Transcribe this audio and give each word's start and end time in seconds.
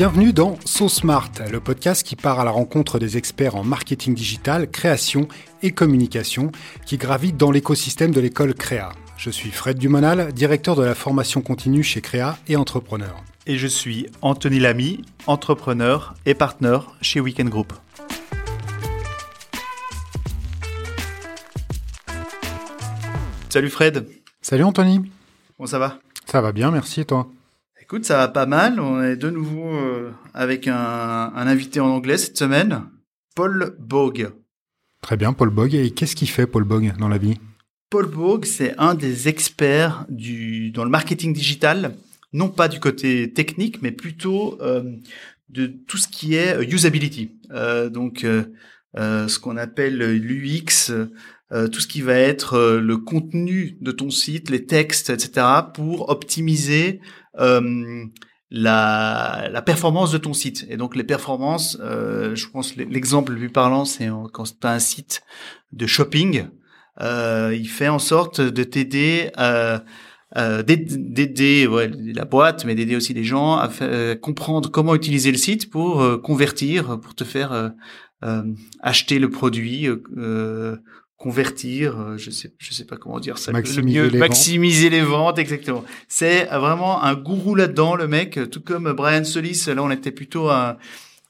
Bienvenue 0.00 0.32
dans 0.32 0.58
So 0.64 0.88
Smart, 0.88 1.30
le 1.52 1.60
podcast 1.60 2.06
qui 2.06 2.16
part 2.16 2.40
à 2.40 2.44
la 2.44 2.50
rencontre 2.50 2.98
des 2.98 3.18
experts 3.18 3.54
en 3.54 3.64
marketing 3.64 4.14
digital, 4.14 4.70
création 4.70 5.28
et 5.60 5.72
communication 5.72 6.52
qui 6.86 6.96
gravitent 6.96 7.36
dans 7.36 7.50
l'écosystème 7.50 8.10
de 8.10 8.18
l'école 8.18 8.54
Créa. 8.54 8.92
Je 9.18 9.28
suis 9.28 9.50
Fred 9.50 9.76
Dumonal, 9.76 10.32
directeur 10.32 10.74
de 10.74 10.82
la 10.82 10.94
formation 10.94 11.42
continue 11.42 11.82
chez 11.82 12.00
Créa 12.00 12.38
et 12.48 12.56
entrepreneur. 12.56 13.22
Et 13.46 13.58
je 13.58 13.66
suis 13.66 14.06
Anthony 14.22 14.58
Lamy, 14.58 15.02
entrepreneur 15.26 16.14
et 16.24 16.32
partenaire 16.32 16.92
chez 17.02 17.20
Weekend 17.20 17.50
Group. 17.50 17.74
Salut 23.50 23.68
Fred. 23.68 24.08
Salut 24.40 24.64
Anthony. 24.64 25.02
Comment 25.58 25.66
ça 25.66 25.78
va? 25.78 25.98
Ça 26.24 26.40
va 26.40 26.52
bien, 26.52 26.70
merci 26.70 27.02
et 27.02 27.04
toi? 27.04 27.28
Écoute, 27.90 28.04
ça 28.04 28.18
va 28.18 28.28
pas 28.28 28.46
mal. 28.46 28.78
On 28.78 29.02
est 29.02 29.16
de 29.16 29.30
nouveau 29.30 29.66
euh, 29.66 30.12
avec 30.32 30.68
un, 30.68 30.76
un, 30.76 31.46
invité 31.48 31.80
en 31.80 31.88
anglais 31.88 32.18
cette 32.18 32.38
semaine, 32.38 32.84
Paul 33.34 33.74
Bogue. 33.80 34.30
Très 35.02 35.16
bien, 35.16 35.32
Paul 35.32 35.50
Bogue. 35.50 35.74
Et 35.74 35.90
qu'est-ce 35.90 36.14
qu'il 36.14 36.30
fait, 36.30 36.46
Paul 36.46 36.62
Bogue, 36.62 36.92
dans 37.00 37.08
la 37.08 37.18
vie? 37.18 37.40
Paul 37.90 38.06
Bogue, 38.06 38.44
c'est 38.44 38.78
un 38.78 38.94
des 38.94 39.26
experts 39.26 40.06
du, 40.08 40.70
dans 40.70 40.84
le 40.84 40.90
marketing 40.90 41.32
digital, 41.32 41.96
non 42.32 42.48
pas 42.48 42.68
du 42.68 42.78
côté 42.78 43.32
technique, 43.32 43.82
mais 43.82 43.90
plutôt 43.90 44.56
euh, 44.62 44.84
de 45.48 45.66
tout 45.66 45.98
ce 45.98 46.06
qui 46.06 46.36
est 46.36 46.62
usability. 46.62 47.40
Euh, 47.50 47.90
donc, 47.90 48.22
euh 48.22 48.44
ce 48.96 49.38
qu'on 49.38 49.56
appelle 49.56 49.98
l'UX, 49.98 50.92
tout 51.50 51.80
ce 51.80 51.86
qui 51.88 52.00
va 52.00 52.14
être 52.14 52.78
le 52.80 52.96
contenu 52.96 53.76
de 53.80 53.90
ton 53.90 54.10
site, 54.10 54.50
les 54.50 54.66
textes, 54.66 55.10
etc., 55.10 55.46
pour 55.74 56.08
optimiser 56.08 57.00
euh, 57.38 58.04
la, 58.50 59.48
la, 59.50 59.62
performance 59.62 60.10
de 60.12 60.18
ton 60.18 60.32
site. 60.32 60.66
Et 60.68 60.76
donc 60.76 60.96
les 60.96 61.04
performances, 61.04 61.78
euh, 61.80 62.34
je 62.34 62.48
pense 62.48 62.76
l'exemple 62.76 63.32
le 63.32 63.38
plus 63.38 63.50
parlant, 63.50 63.84
c'est 63.84 64.08
quand 64.32 64.44
tu 64.44 64.66
un 64.66 64.78
site 64.78 65.22
de 65.72 65.86
shopping, 65.86 66.46
euh, 67.00 67.54
il 67.56 67.68
fait 67.68 67.88
en 67.88 68.00
sorte 68.00 68.40
de 68.40 68.64
t'aider 68.64 69.30
euh, 69.38 69.78
euh, 70.36 70.62
d'aider 70.62 71.66
ouais, 71.66 71.90
la 72.14 72.24
boîte, 72.24 72.64
mais 72.64 72.74
d'aider 72.74 72.94
aussi 72.94 73.14
les 73.14 73.24
gens 73.24 73.54
à 73.54 73.68
euh, 73.82 74.14
comprendre 74.14 74.70
comment 74.70 74.94
utiliser 74.94 75.32
le 75.32 75.38
site 75.38 75.70
pour 75.70 76.02
euh, 76.02 76.18
convertir, 76.18 77.00
pour 77.00 77.14
te 77.14 77.24
faire 77.24 77.72
acheter 78.82 79.18
le 79.18 79.30
produit 79.30 79.88
convertir, 81.20 82.00
euh, 82.00 82.16
je 82.16 82.30
sais, 82.30 82.50
je 82.56 82.72
sais 82.72 82.86
pas 82.86 82.96
comment 82.96 83.20
dire 83.20 83.36
ça, 83.36 83.52
maximiser, 83.52 84.08
les, 84.08 84.18
maximiser 84.18 84.88
les 84.88 85.02
ventes, 85.02 85.38
exactement. 85.38 85.84
C'est 86.08 86.46
vraiment 86.46 87.02
un 87.02 87.14
gourou 87.14 87.54
là-dedans, 87.54 87.94
le 87.94 88.08
mec, 88.08 88.40
tout 88.50 88.62
comme 88.62 88.90
Brian 88.94 89.22
Solis. 89.24 89.66
Là, 89.66 89.82
on 89.82 89.90
était 89.90 90.12
plutôt 90.12 90.48
un, 90.48 90.78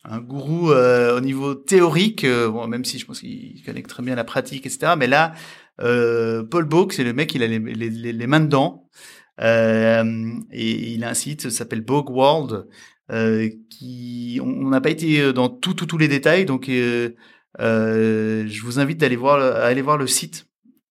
un 0.04 0.20
gourou 0.20 0.70
euh, 0.70 1.18
au 1.18 1.20
niveau 1.20 1.56
théorique, 1.56 2.22
euh, 2.22 2.48
bon, 2.48 2.68
même 2.68 2.84
si 2.84 3.00
je 3.00 3.04
pense 3.04 3.18
qu'il 3.18 3.60
connaît 3.66 3.82
très 3.82 4.04
bien 4.04 4.14
la 4.14 4.22
pratique, 4.22 4.64
etc. 4.64 4.92
Mais 4.96 5.08
là, 5.08 5.34
Paul 5.76 6.66
Bogue, 6.66 6.92
c'est 6.92 7.02
le 7.02 7.12
mec, 7.12 7.34
il 7.34 7.42
a 7.42 7.48
les, 7.48 7.58
les, 7.58 8.12
les 8.12 8.26
mains 8.28 8.38
dedans. 8.38 8.88
et 9.40 10.92
il 10.92 11.02
a 11.02 11.08
un 11.08 11.14
site, 11.14 11.42
ça 11.42 11.50
s'appelle 11.50 11.80
Bogue 11.80 12.10
World, 12.10 12.68
qui 13.70 14.40
on 14.40 14.68
n'a 14.68 14.80
pas 14.80 14.90
été 14.90 15.32
dans 15.32 15.48
tout, 15.48 15.74
tous 15.74 15.98
les 15.98 16.06
détails, 16.06 16.44
donc 16.44 16.68
euh, 16.68 17.10
je 17.58 18.62
vous 18.62 18.78
invite 18.78 18.98
d'aller 18.98 19.16
voir, 19.16 19.40
à 19.40 19.64
aller 19.64 19.82
voir 19.82 19.96
le 19.96 20.06
site 20.06 20.46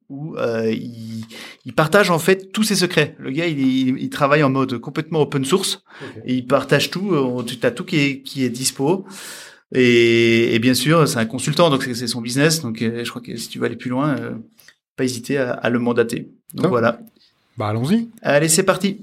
où 0.09 0.35
euh, 0.37 0.71
il, 0.71 1.23
il, 1.65 1.73
partage 1.73 2.09
en 2.09 2.19
fait 2.19 2.51
tous 2.51 2.63
ses 2.63 2.75
secrets. 2.75 3.15
Le 3.19 3.29
gars, 3.29 3.45
il, 3.45 3.59
il, 3.59 4.09
travaille 4.09 4.43
en 4.43 4.49
mode 4.49 4.79
complètement 4.79 5.21
open 5.21 5.45
source 5.45 5.83
et 6.25 6.35
il 6.35 6.47
partage 6.47 6.89
tout. 6.89 7.13
Euh, 7.13 7.43
tu 7.43 7.63
as 7.65 7.71
tout 7.71 7.85
qui 7.85 7.97
est, 7.97 8.21
qui 8.21 8.43
est 8.43 8.49
dispo. 8.49 9.05
Et, 9.73 10.55
et 10.55 10.59
bien 10.59 10.73
sûr, 10.73 11.07
c'est 11.07 11.19
un 11.19 11.27
consultant, 11.27 11.69
donc 11.69 11.83
c'est 11.83 12.07
son 12.07 12.21
business. 12.21 12.61
Donc, 12.61 12.81
euh, 12.81 13.03
je 13.03 13.09
crois 13.09 13.21
que 13.21 13.35
si 13.35 13.49
tu 13.49 13.59
veux 13.59 13.65
aller 13.65 13.75
plus 13.75 13.91
loin, 13.91 14.17
euh, 14.17 14.31
pas 14.95 15.03
hésiter 15.03 15.37
à, 15.37 15.51
à, 15.51 15.69
le 15.69 15.77
mandater. 15.77 16.31
Donc 16.55 16.67
voilà. 16.67 16.99
Bah 17.55 17.67
allons-y. 17.67 18.09
Allez, 18.23 18.49
c'est 18.49 18.63
parti. 18.63 19.01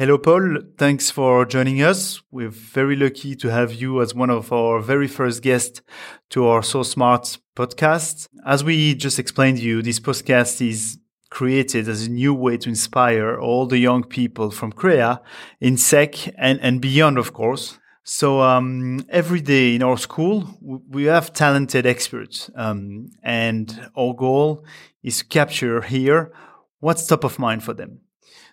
Hello, 0.00 0.16
Paul. 0.16 0.56
Thanks 0.78 1.10
for 1.10 1.44
joining 1.44 1.82
us. 1.82 2.22
We're 2.30 2.48
very 2.48 2.96
lucky 2.96 3.36
to 3.36 3.48
have 3.48 3.74
you 3.74 4.00
as 4.00 4.14
one 4.14 4.30
of 4.30 4.50
our 4.50 4.80
very 4.80 5.06
first 5.06 5.42
guests 5.42 5.82
to 6.30 6.46
our 6.46 6.62
So 6.62 6.82
Smart 6.82 7.36
podcast. 7.54 8.26
As 8.46 8.64
we 8.64 8.94
just 8.94 9.18
explained 9.18 9.58
to 9.58 9.62
you, 9.62 9.82
this 9.82 10.00
podcast 10.00 10.66
is 10.66 10.96
created 11.28 11.86
as 11.86 12.06
a 12.06 12.10
new 12.10 12.32
way 12.32 12.56
to 12.56 12.70
inspire 12.70 13.38
all 13.38 13.66
the 13.66 13.76
young 13.76 14.02
people 14.02 14.50
from 14.50 14.72
Créa 14.72 15.20
in 15.60 15.76
SEC 15.76 16.32
and, 16.38 16.58
and 16.62 16.80
beyond, 16.80 17.18
of 17.18 17.34
course. 17.34 17.78
So 18.02 18.40
um, 18.40 19.04
every 19.10 19.42
day 19.42 19.74
in 19.74 19.82
our 19.82 19.98
school, 19.98 20.56
we 20.62 21.04
have 21.04 21.34
talented 21.34 21.84
experts, 21.84 22.48
um, 22.54 23.10
and 23.22 23.90
our 23.94 24.14
goal 24.14 24.64
is 25.02 25.18
to 25.18 25.26
capture 25.26 25.82
here 25.82 26.32
what's 26.78 27.06
top 27.06 27.22
of 27.22 27.38
mind 27.38 27.62
for 27.62 27.74
them. 27.74 28.00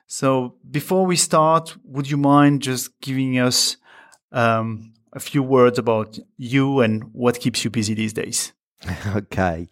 So 0.08 0.56
before 0.72 1.06
we 1.06 1.18
start, 1.18 1.76
would 1.84 2.10
you 2.10 2.18
mind 2.18 2.62
just 2.62 3.00
giving 3.02 3.38
us 3.40 3.76
um, 4.32 4.94
a 5.12 5.20
few 5.20 5.44
words 5.44 5.78
about 5.78 6.18
you 6.38 6.80
and 6.80 7.04
what 7.14 7.40
keeps 7.40 7.64
you 7.66 7.70
busy 7.70 7.94
these 7.94 8.14
days? 8.14 8.54
okay. 9.08 9.68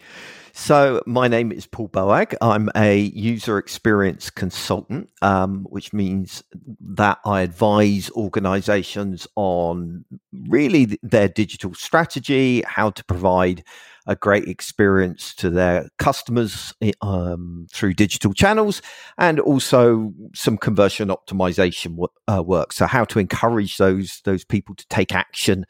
So, 0.57 1.03
my 1.05 1.27
name 1.27 1.51
is 1.51 1.67
Paul 1.67 1.89
Boag. 1.89 2.33
I'm 2.39 2.69
a 2.77 2.97
user 2.97 3.57
experience 3.57 4.29
consultant, 4.29 5.09
um, 5.21 5.65
which 5.69 5.91
means 5.91 6.43
that 6.79 7.19
I 7.25 7.41
advise 7.41 8.09
organizations 8.11 9.27
on 9.35 10.05
really 10.47 10.97
their 11.03 11.27
digital 11.27 11.73
strategy, 11.73 12.61
how 12.65 12.89
to 12.91 13.03
provide 13.03 13.65
a 14.07 14.15
great 14.15 14.47
experience 14.47 15.33
to 15.35 15.49
their 15.49 15.89
customers 15.97 16.73
um, 17.01 17.67
through 17.73 17.93
digital 17.93 18.33
channels 18.33 18.81
and 19.17 19.39
also 19.39 20.13
some 20.33 20.57
conversion 20.57 21.09
optimization 21.09 22.07
uh, 22.31 22.43
work. 22.43 22.71
So 22.71 22.85
how 22.85 23.05
to 23.05 23.19
encourage 23.19 23.77
those, 23.77 24.21
those 24.25 24.45
people 24.45 24.75
to 24.75 24.87
take 24.87 25.13
action 25.13 25.65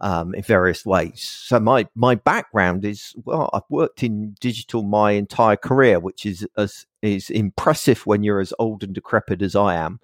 um, 0.00 0.34
in 0.34 0.42
various 0.42 0.86
ways. 0.86 1.22
So 1.22 1.60
my 1.60 1.86
my 1.94 2.14
background 2.14 2.84
is 2.84 3.14
well, 3.24 3.50
I've 3.52 3.68
worked 3.68 4.02
in 4.02 4.34
digital 4.40 4.82
my 4.82 5.12
entire 5.12 5.56
career, 5.56 6.00
which 6.00 6.24
is 6.24 6.46
as, 6.56 6.86
is 7.02 7.28
impressive 7.30 8.06
when 8.06 8.22
you're 8.22 8.40
as 8.40 8.54
old 8.58 8.82
and 8.82 8.94
decrepit 8.94 9.42
as 9.42 9.54
I 9.54 9.74
am. 9.74 10.00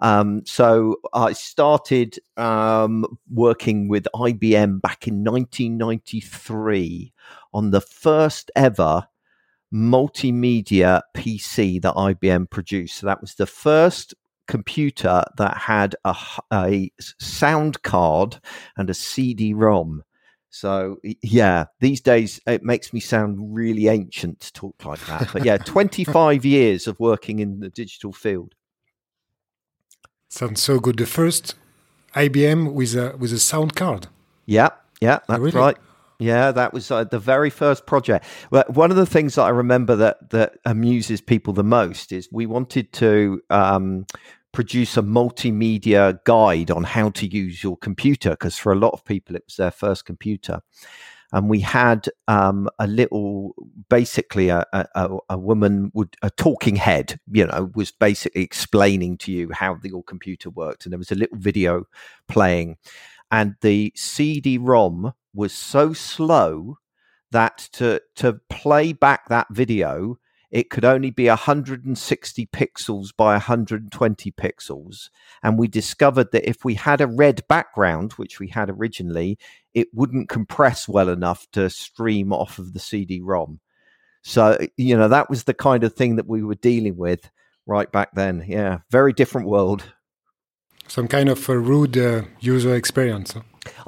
Um, 0.00 0.42
so 0.44 0.96
I 1.12 1.32
started 1.32 2.18
um, 2.36 3.06
working 3.32 3.88
with 3.88 4.06
IBM 4.14 4.80
back 4.80 5.06
in 5.06 5.24
1993 5.24 7.12
on 7.52 7.70
the 7.70 7.80
first 7.80 8.50
ever 8.56 9.06
multimedia 9.72 11.02
PC 11.14 11.82
that 11.82 11.94
IBM 11.94 12.50
produced. 12.50 12.98
So 12.98 13.06
that 13.06 13.20
was 13.20 13.34
the 13.34 13.46
first 13.46 14.14
computer 14.46 15.24
that 15.36 15.56
had 15.56 15.96
a, 16.04 16.16
a 16.52 16.90
sound 16.98 17.82
card 17.82 18.40
and 18.76 18.88
a 18.90 18.94
CD-ROM. 18.94 20.04
So 20.50 20.98
yeah, 21.02 21.64
these 21.80 22.00
days 22.00 22.40
it 22.46 22.62
makes 22.62 22.92
me 22.92 23.00
sound 23.00 23.54
really 23.54 23.88
ancient 23.88 24.38
to 24.40 24.52
talk 24.52 24.84
like 24.84 25.04
that. 25.06 25.30
But 25.32 25.44
yeah, 25.44 25.56
25 25.64 26.44
years 26.44 26.86
of 26.86 27.00
working 27.00 27.40
in 27.40 27.58
the 27.58 27.70
digital 27.70 28.12
field. 28.12 28.54
Sounds 30.28 30.62
so 30.62 30.78
good. 30.80 30.96
The 30.96 31.06
first 31.06 31.54
IBM 32.14 32.72
with 32.72 32.94
a 32.94 33.16
with 33.16 33.32
a 33.32 33.38
sound 33.38 33.74
card. 33.74 34.08
Yeah, 34.46 34.70
yeah, 35.00 35.20
that's 35.28 35.40
really? 35.40 35.58
right. 35.58 35.76
Yeah, 36.18 36.52
that 36.52 36.72
was 36.72 36.90
uh, 36.90 37.04
the 37.04 37.18
very 37.18 37.50
first 37.50 37.86
project. 37.86 38.24
Well, 38.50 38.64
one 38.68 38.90
of 38.90 38.96
the 38.96 39.06
things 39.06 39.34
that 39.34 39.42
I 39.42 39.48
remember 39.48 39.96
that 39.96 40.30
that 40.30 40.58
amuses 40.64 41.20
people 41.20 41.52
the 41.52 41.64
most 41.64 42.12
is 42.12 42.28
we 42.30 42.46
wanted 42.46 42.92
to 42.94 43.42
um, 43.50 44.06
produce 44.52 44.96
a 44.96 45.02
multimedia 45.02 46.22
guide 46.24 46.70
on 46.70 46.84
how 46.84 47.10
to 47.10 47.26
use 47.26 47.62
your 47.62 47.76
computer 47.76 48.30
because 48.30 48.56
for 48.56 48.72
a 48.72 48.76
lot 48.76 48.90
of 48.90 49.04
people 49.04 49.34
it 49.34 49.42
was 49.46 49.56
their 49.56 49.72
first 49.72 50.04
computer 50.04 50.60
and 51.34 51.50
we 51.50 51.58
had 51.58 52.08
um, 52.28 52.68
a 52.78 52.86
little, 52.86 53.56
basically 53.90 54.50
a, 54.50 54.64
a, 54.72 55.18
a, 55.28 55.36
woman 55.36 55.90
would 55.92 56.14
a 56.22 56.30
talking 56.30 56.76
head, 56.76 57.18
you 57.30 57.44
know, 57.44 57.72
was 57.74 57.90
basically 57.90 58.42
explaining 58.42 59.18
to 59.18 59.32
you 59.32 59.50
how 59.52 59.74
the, 59.74 59.88
your 59.88 60.04
computer 60.04 60.48
worked, 60.48 60.86
and 60.86 60.92
there 60.92 60.98
was 60.98 61.10
a 61.10 61.16
little 61.16 61.36
video 61.36 61.86
playing, 62.28 62.76
and 63.32 63.56
the 63.62 63.92
CD-ROM 63.96 65.12
was 65.34 65.52
so 65.52 65.92
slow 65.92 66.78
that 67.32 67.68
to 67.72 68.00
to 68.14 68.40
play 68.48 68.92
back 68.92 69.28
that 69.28 69.48
video 69.50 70.16
it 70.54 70.70
could 70.70 70.84
only 70.84 71.10
be 71.10 71.26
160 71.26 72.46
pixels 72.46 73.08
by 73.14 73.32
120 73.32 74.30
pixels. 74.30 75.10
And 75.42 75.58
we 75.58 75.66
discovered 75.66 76.30
that 76.30 76.48
if 76.48 76.64
we 76.64 76.74
had 76.74 77.00
a 77.00 77.08
red 77.08 77.42
background, 77.48 78.12
which 78.12 78.38
we 78.38 78.46
had 78.46 78.70
originally, 78.70 79.36
it 79.74 79.88
wouldn't 79.92 80.28
compress 80.28 80.88
well 80.88 81.08
enough 81.08 81.50
to 81.54 81.68
stream 81.68 82.32
off 82.32 82.60
of 82.60 82.72
the 82.72 82.78
CD 82.78 83.20
ROM. 83.20 83.58
So, 84.22 84.56
you 84.76 84.96
know, 84.96 85.08
that 85.08 85.28
was 85.28 85.42
the 85.42 85.54
kind 85.54 85.82
of 85.82 85.92
thing 85.92 86.14
that 86.16 86.28
we 86.28 86.44
were 86.44 86.54
dealing 86.54 86.96
with 86.96 87.28
right 87.66 87.90
back 87.90 88.14
then. 88.14 88.44
Yeah, 88.46 88.78
very 88.90 89.12
different 89.12 89.48
world. 89.48 89.92
Some 90.86 91.08
kind 91.08 91.30
of 91.30 91.48
a 91.48 91.58
rude 91.58 91.98
uh, 91.98 92.22
user 92.38 92.76
experience. 92.76 93.34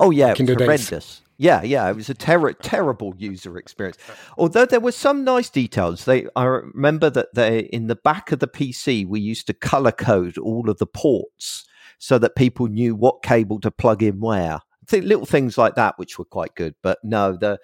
Oh 0.00 0.10
yeah, 0.10 0.34
it 0.36 0.40
was 0.40 0.50
horrendous. 0.50 1.22
Yeah, 1.38 1.62
yeah, 1.62 1.88
it 1.88 1.96
was 1.96 2.08
a 2.08 2.14
ter- 2.14 2.52
terrible 2.62 3.14
user 3.18 3.58
experience. 3.58 3.98
Although 4.38 4.66
there 4.66 4.80
were 4.80 4.92
some 4.92 5.24
nice 5.24 5.50
details. 5.50 6.04
They, 6.04 6.26
I 6.34 6.44
remember 6.44 7.10
that 7.10 7.34
they 7.34 7.60
in 7.60 7.88
the 7.88 7.96
back 7.96 8.32
of 8.32 8.38
the 8.38 8.48
PC 8.48 9.06
we 9.06 9.20
used 9.20 9.46
to 9.48 9.54
color 9.54 9.92
code 9.92 10.38
all 10.38 10.70
of 10.70 10.78
the 10.78 10.86
ports 10.86 11.66
so 11.98 12.18
that 12.18 12.36
people 12.36 12.68
knew 12.68 12.94
what 12.94 13.22
cable 13.22 13.60
to 13.60 13.70
plug 13.70 14.02
in 14.02 14.20
where. 14.20 14.60
Th- 14.88 15.02
little 15.02 15.26
things 15.26 15.58
like 15.58 15.74
that, 15.74 15.98
which 15.98 16.18
were 16.18 16.24
quite 16.24 16.54
good. 16.54 16.74
But 16.82 16.98
no, 17.02 17.36
the 17.36 17.58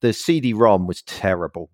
the 0.00 0.12
CD-ROM 0.12 0.86
was 0.86 1.02
terrible. 1.02 1.70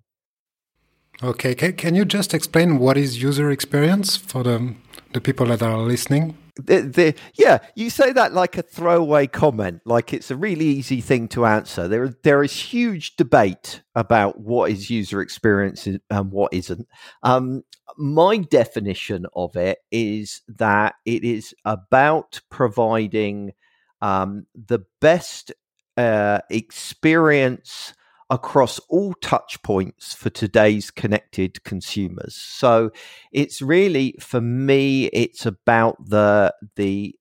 Okay, 1.23 1.55
can, 1.55 1.75
can 1.75 1.95
you 1.95 2.07
just 2.07 2.33
explain 2.33 2.79
what 2.79 2.97
is 2.97 3.23
user 3.23 3.51
experience 3.51 4.17
for 4.17 4.43
the 4.43 4.75
the 5.13 5.21
people 5.21 5.47
that 5.47 5.63
are 5.63 5.79
listening? 5.79 6.37
The, 6.57 6.83
the, 6.83 7.15
yeah, 7.35 7.59
you 7.75 7.91
say 7.91 8.13
that 8.13 8.33
like 8.33 8.57
a 8.57 8.63
throwaway 8.63 9.27
comment, 9.27 9.81
like 9.85 10.13
it's 10.13 10.31
a 10.31 10.37
really 10.37 10.67
easy 10.67 11.01
thing 11.01 11.27
to 11.29 11.47
answer. 11.47 11.89
There, 11.89 12.15
there 12.23 12.45
is 12.45 12.53
huge 12.53 13.17
debate 13.17 13.83
about 13.97 14.41
what 14.41 14.71
is 14.71 14.89
user 14.89 15.21
experience 15.21 15.87
and 15.87 16.31
what 16.31 16.55
isn't. 16.55 16.87
Um, 17.25 17.65
my 17.97 18.39
definition 18.39 19.27
of 19.35 19.57
it 19.57 19.79
is 19.91 20.43
that 20.47 20.95
it 21.05 21.25
is 21.25 21.55
about 21.65 22.41
providing 22.51 23.53
um, 24.01 24.47
the 24.55 24.81
best 25.01 25.53
uh, 25.97 26.41
experience 26.51 27.95
across 28.31 28.79
all 28.89 29.15
touch 29.21 29.63
points 29.63 30.15
for 30.15 30.31
today's 30.31 30.91
connected 30.91 31.63
consumers. 31.65 32.35
So 32.35 32.91
it's 33.33 33.61
really 33.63 34.17
for 34.21 34.41
me 34.41 35.07
it's 35.07 35.47
about 35.47 35.97
the 36.09 36.55
the 36.77 37.15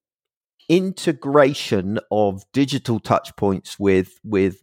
integration 0.70 2.00
of 2.12 2.44
digital 2.54 3.00
touch 3.00 3.36
points 3.36 3.78
with 3.80 4.20
with 4.24 4.58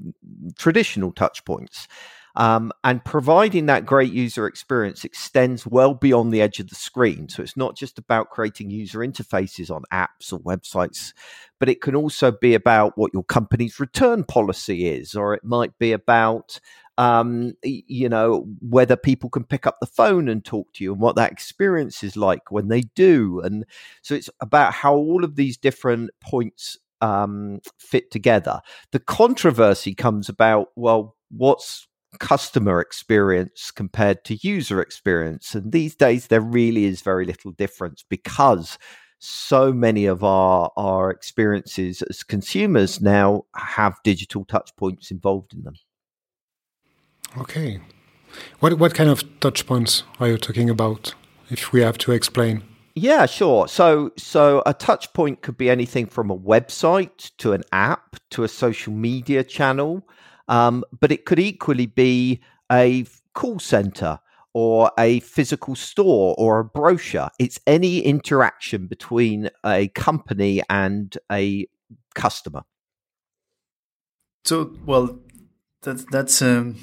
traditional 0.58 1.12
touch 1.12 1.44
points. 1.44 1.86
Um, 2.36 2.72
and 2.84 3.04
providing 3.04 3.66
that 3.66 3.86
great 3.86 4.12
user 4.12 4.46
experience 4.46 5.04
extends 5.04 5.66
well 5.66 5.94
beyond 5.94 6.32
the 6.32 6.40
edge 6.40 6.60
of 6.60 6.68
the 6.68 6.74
screen. 6.74 7.28
So 7.28 7.42
it's 7.42 7.56
not 7.56 7.76
just 7.76 7.98
about 7.98 8.30
creating 8.30 8.70
user 8.70 9.00
interfaces 9.00 9.70
on 9.70 9.82
apps 9.92 10.32
or 10.32 10.38
websites, 10.40 11.12
but 11.58 11.68
it 11.68 11.80
can 11.80 11.96
also 11.96 12.30
be 12.30 12.54
about 12.54 12.96
what 12.96 13.12
your 13.12 13.24
company's 13.24 13.80
return 13.80 14.24
policy 14.24 14.88
is, 14.88 15.14
or 15.14 15.34
it 15.34 15.44
might 15.44 15.78
be 15.78 15.92
about 15.92 16.60
um, 17.00 17.54
you 17.62 18.10
know, 18.10 18.46
whether 18.60 18.94
people 18.94 19.30
can 19.30 19.44
pick 19.44 19.66
up 19.66 19.78
the 19.80 19.86
phone 19.86 20.28
and 20.28 20.44
talk 20.44 20.70
to 20.74 20.84
you 20.84 20.92
and 20.92 21.00
what 21.00 21.16
that 21.16 21.32
experience 21.32 22.02
is 22.02 22.14
like 22.14 22.50
when 22.50 22.68
they 22.68 22.82
do. 22.82 23.40
And 23.40 23.64
so 24.02 24.14
it's 24.14 24.28
about 24.40 24.74
how 24.74 24.94
all 24.94 25.24
of 25.24 25.34
these 25.34 25.56
different 25.56 26.10
points 26.20 26.76
um, 27.00 27.60
fit 27.78 28.10
together. 28.10 28.60
The 28.90 28.98
controversy 28.98 29.94
comes 29.94 30.28
about, 30.28 30.68
well, 30.76 31.16
what's 31.30 31.88
customer 32.18 32.80
experience 32.80 33.70
compared 33.70 34.24
to 34.24 34.38
user 34.42 34.80
experience. 34.80 35.54
And 35.54 35.72
these 35.72 35.94
days, 35.94 36.26
there 36.26 36.40
really 36.40 36.84
is 36.84 37.02
very 37.02 37.24
little 37.24 37.52
difference 37.52 38.04
because 38.08 38.78
so 39.18 39.72
many 39.72 40.06
of 40.06 40.24
our, 40.24 40.70
our 40.76 41.10
experiences 41.10 42.02
as 42.02 42.22
consumers 42.22 43.00
now 43.00 43.44
have 43.54 43.96
digital 44.02 44.44
touch 44.44 44.74
points 44.76 45.10
involved 45.10 45.52
in 45.52 45.62
them. 45.62 45.74
Okay. 47.38 47.80
What, 48.60 48.78
what 48.78 48.94
kind 48.94 49.10
of 49.10 49.22
touch 49.40 49.66
points 49.66 50.04
are 50.18 50.28
you 50.28 50.38
talking 50.38 50.70
about, 50.70 51.14
if 51.50 51.72
we 51.72 51.80
have 51.82 51.98
to 51.98 52.12
explain? 52.12 52.62
Yeah, 52.94 53.26
sure. 53.26 53.68
So, 53.68 54.12
so 54.16 54.62
a 54.66 54.74
touch 54.74 55.12
point 55.12 55.42
could 55.42 55.56
be 55.56 55.70
anything 55.70 56.06
from 56.06 56.30
a 56.30 56.36
website 56.36 57.30
to 57.38 57.52
an 57.52 57.62
app 57.72 58.16
to 58.30 58.42
a 58.42 58.48
social 58.48 58.92
media 58.92 59.44
channel 59.44 60.06
um, 60.50 60.84
but 60.98 61.10
it 61.10 61.24
could 61.24 61.38
equally 61.38 61.86
be 61.86 62.40
a 62.70 63.06
call 63.32 63.58
center 63.58 64.18
or 64.52 64.90
a 64.98 65.20
physical 65.20 65.76
store 65.76 66.34
or 66.36 66.58
a 66.58 66.64
brochure. 66.64 67.30
It's 67.38 67.60
any 67.66 68.00
interaction 68.00 68.88
between 68.88 69.48
a 69.64 69.88
company 69.88 70.60
and 70.68 71.16
a 71.30 71.66
customer. 72.14 72.62
So, 74.44 74.76
well, 74.84 75.20
that, 75.82 76.10
that's 76.10 76.42
um, 76.42 76.76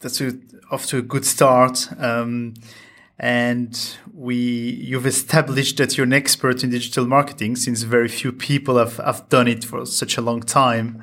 that's 0.00 0.20
a, 0.20 0.32
off 0.70 0.86
to 0.86 0.98
a 0.98 1.02
good 1.02 1.24
start. 1.24 1.88
Um, 1.98 2.54
and 3.18 3.96
we 4.12 4.34
you've 4.36 5.06
established 5.06 5.78
that 5.78 5.96
you're 5.96 6.04
an 6.04 6.12
expert 6.12 6.62
in 6.64 6.70
digital 6.70 7.06
marketing 7.06 7.56
since 7.56 7.82
very 7.82 8.08
few 8.08 8.32
people 8.32 8.76
have, 8.76 8.96
have 8.96 9.28
done 9.28 9.48
it 9.48 9.64
for 9.64 9.86
such 9.86 10.18
a 10.18 10.20
long 10.20 10.40
time. 10.42 11.02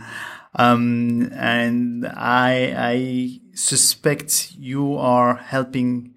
Um, 0.53 1.31
and 1.33 2.05
I, 2.07 2.73
I 2.77 3.39
suspect 3.53 4.53
you 4.57 4.97
are 4.97 5.35
helping 5.35 6.13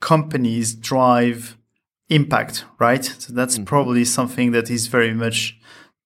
companies 0.00 0.74
drive 0.74 1.56
impact, 2.08 2.64
right? 2.78 3.04
So 3.04 3.32
that's 3.32 3.56
mm-hmm. 3.56 3.64
probably 3.64 4.04
something 4.04 4.52
that 4.52 4.70
is 4.70 4.86
very 4.86 5.14
much 5.14 5.58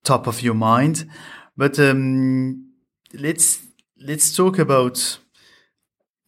top 0.05 0.27
of 0.27 0.43
your 0.43 0.55
mind. 0.55 1.09
But 1.57 1.79
um, 1.79 2.73
let's 3.13 3.67
let's 4.01 4.35
talk 4.35 4.59
about 4.59 5.19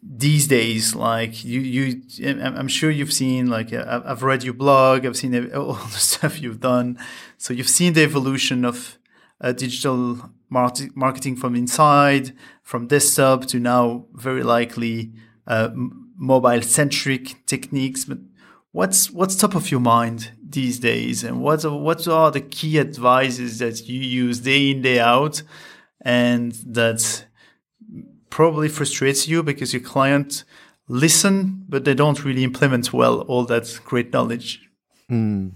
these 0.03 0.47
days. 0.49 0.95
Like 0.95 1.45
you, 1.45 1.61
you, 1.61 2.03
I'm 2.43 2.69
sure 2.69 2.91
you've 2.91 3.13
seen. 3.13 3.47
Like 3.47 3.73
I've 3.73 4.23
read 4.23 4.43
your 4.43 4.55
blog. 4.55 5.07
I've 5.07 5.17
seen 5.17 5.53
all 5.55 5.75
the 5.75 5.99
stuff 5.99 6.41
you've 6.41 6.61
done. 6.61 6.99
So 7.39 7.55
you've 7.55 7.69
seen 7.69 7.93
the 7.93 8.03
evolution 8.03 8.65
of 8.65 8.99
uh, 9.41 9.53
digital 9.53 10.31
marketing 10.51 11.37
from 11.37 11.55
inside, 11.55 12.33
from 12.63 12.87
desktop 12.87 13.47
to 13.47 13.59
now 13.59 14.07
very 14.15 14.43
likely 14.43 15.13
uh, 15.47 15.71
mobile 16.17 16.63
centric 16.63 17.47
techniques. 17.47 18.05
But 18.05 18.19
what's 18.73 19.11
what's 19.11 19.37
top 19.37 19.55
of 19.55 19.71
your 19.71 19.81
mind 19.81 20.33
these 20.43 20.79
days, 20.79 21.25
and 21.25 21.41
what 21.41 21.65
what 21.65 22.07
are 22.09 22.31
the 22.31 22.41
key 22.41 22.79
advices 22.79 23.59
that 23.61 23.89
you 23.89 24.01
use 24.01 24.41
day 24.41 24.71
in 24.71 24.83
day 24.83 24.99
out, 24.99 25.43
and 26.03 26.53
that 26.67 27.25
probably 28.29 28.69
frustrates 28.69 29.27
you 29.29 29.43
because 29.43 29.73
your 29.73 29.83
client 29.83 30.45
listen, 30.89 31.65
but 31.69 31.85
they 31.85 31.95
don't 31.95 32.25
really 32.25 32.45
implement 32.45 32.93
well 32.93 33.21
all 33.23 33.45
that 33.45 33.81
great 33.85 34.13
knowledge. 34.13 34.61
Mm. 35.11 35.53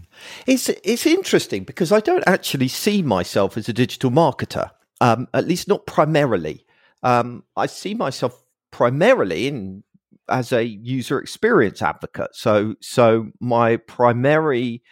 It's 0.46 0.68
it's 0.68 1.06
interesting 1.06 1.64
because 1.64 1.92
I 1.92 2.00
don't 2.00 2.24
actually 2.26 2.68
see 2.68 3.02
myself 3.02 3.56
as 3.56 3.68
a 3.68 3.72
digital 3.72 4.10
marketer 4.10 4.70
um, 5.00 5.28
at 5.34 5.46
least 5.46 5.68
not 5.68 5.86
primarily. 5.86 6.66
Um, 7.02 7.44
I 7.56 7.66
see 7.66 7.94
myself 7.94 8.42
primarily 8.70 9.46
in 9.46 9.84
as 10.28 10.52
a 10.52 10.64
user 10.64 11.18
experience 11.18 11.82
advocate. 11.82 12.34
So, 12.34 12.76
so 12.80 13.30
my 13.40 13.76
primary 13.76 14.82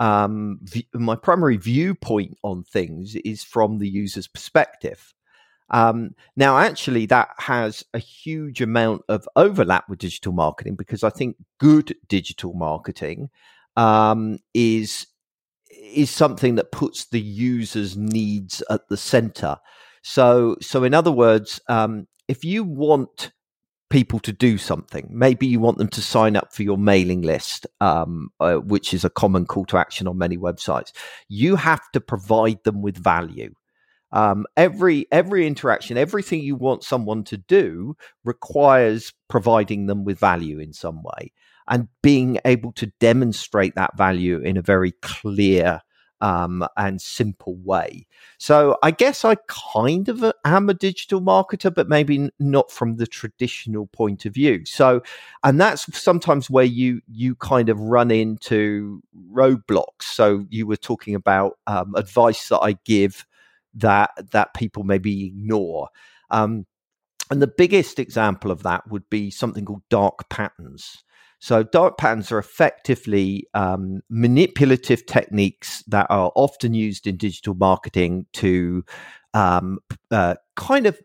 um, 0.00 0.60
v- 0.62 0.88
my 0.94 1.16
primary 1.16 1.56
viewpoint 1.56 2.38
on 2.42 2.62
things 2.62 3.16
is 3.16 3.42
from 3.42 3.78
the 3.78 3.88
user's 3.88 4.28
perspective. 4.28 5.12
Um, 5.70 6.14
now, 6.36 6.58
actually, 6.58 7.06
that 7.06 7.28
has 7.38 7.84
a 7.92 7.98
huge 7.98 8.62
amount 8.62 9.02
of 9.08 9.28
overlap 9.36 9.88
with 9.88 9.98
digital 9.98 10.32
marketing 10.32 10.76
because 10.76 11.02
I 11.02 11.10
think 11.10 11.36
good 11.58 11.96
digital 12.08 12.54
marketing 12.54 13.28
um, 13.76 14.38
is 14.54 15.06
is 15.80 16.10
something 16.10 16.56
that 16.56 16.72
puts 16.72 17.06
the 17.06 17.20
user's 17.20 17.96
needs 17.96 18.62
at 18.70 18.88
the 18.88 18.96
center. 18.96 19.56
So, 20.02 20.56
so 20.60 20.84
in 20.84 20.94
other 20.94 21.12
words, 21.12 21.60
um, 21.68 22.06
if 22.28 22.44
you 22.44 22.64
want 22.64 23.32
people 23.90 24.18
to 24.20 24.32
do 24.32 24.58
something, 24.58 25.08
maybe 25.10 25.46
you 25.46 25.60
want 25.60 25.78
them 25.78 25.88
to 25.88 26.02
sign 26.02 26.36
up 26.36 26.52
for 26.52 26.62
your 26.62 26.78
mailing 26.78 27.22
list, 27.22 27.66
um, 27.80 28.30
uh, 28.38 28.56
which 28.56 28.92
is 28.92 29.04
a 29.04 29.10
common 29.10 29.46
call 29.46 29.64
to 29.66 29.78
action 29.78 30.06
on 30.06 30.18
many 30.18 30.36
websites. 30.36 30.92
You 31.28 31.56
have 31.56 31.90
to 31.92 32.00
provide 32.00 32.62
them 32.64 32.82
with 32.82 32.96
value. 32.96 33.54
Um, 34.10 34.46
every 34.56 35.06
every 35.12 35.46
interaction, 35.46 35.98
everything 35.98 36.40
you 36.40 36.56
want 36.56 36.82
someone 36.82 37.24
to 37.24 37.36
do 37.36 37.94
requires 38.24 39.12
providing 39.28 39.86
them 39.86 40.04
with 40.04 40.18
value 40.18 40.58
in 40.58 40.72
some 40.72 41.02
way 41.02 41.32
and 41.68 41.88
being 42.02 42.38
able 42.44 42.72
to 42.72 42.86
demonstrate 43.00 43.74
that 43.74 43.96
value 43.96 44.40
in 44.40 44.56
a 44.56 44.62
very 44.62 44.92
clear 45.02 45.82
um, 46.20 46.66
and 46.76 47.00
simple 47.00 47.56
way. 47.56 48.06
So 48.38 48.76
I 48.82 48.90
guess 48.90 49.24
I 49.24 49.36
kind 49.46 50.08
of 50.08 50.32
am 50.44 50.68
a 50.68 50.74
digital 50.74 51.20
marketer, 51.20 51.72
but 51.72 51.88
maybe 51.88 52.30
not 52.38 52.70
from 52.70 52.96
the 52.96 53.06
traditional 53.06 53.86
point 53.86 54.26
of 54.26 54.34
view. 54.34 54.64
So, 54.64 55.02
and 55.44 55.60
that's 55.60 55.96
sometimes 55.96 56.50
where 56.50 56.64
you 56.64 57.00
you 57.06 57.36
kind 57.36 57.68
of 57.68 57.78
run 57.78 58.10
into 58.10 59.00
roadblocks. 59.32 60.02
So 60.02 60.44
you 60.50 60.66
were 60.66 60.76
talking 60.76 61.14
about 61.14 61.58
um, 61.66 61.94
advice 61.94 62.48
that 62.48 62.60
I 62.60 62.76
give 62.84 63.26
that 63.74 64.10
that 64.32 64.54
people 64.54 64.82
maybe 64.82 65.26
ignore. 65.26 65.88
Um, 66.30 66.66
and 67.30 67.42
the 67.42 67.46
biggest 67.46 67.98
example 67.98 68.50
of 68.50 68.62
that 68.62 68.88
would 68.90 69.08
be 69.10 69.30
something 69.30 69.64
called 69.64 69.82
dark 69.90 70.28
patterns. 70.30 71.04
So 71.40 71.62
dark 71.62 71.98
patterns 71.98 72.32
are 72.32 72.38
effectively 72.38 73.46
um, 73.54 74.00
manipulative 74.10 75.06
techniques 75.06 75.82
that 75.86 76.06
are 76.10 76.32
often 76.34 76.74
used 76.74 77.06
in 77.06 77.16
digital 77.16 77.54
marketing 77.54 78.26
to 78.34 78.84
um, 79.34 79.78
uh, 80.10 80.34
kind 80.56 80.86
of 80.86 80.98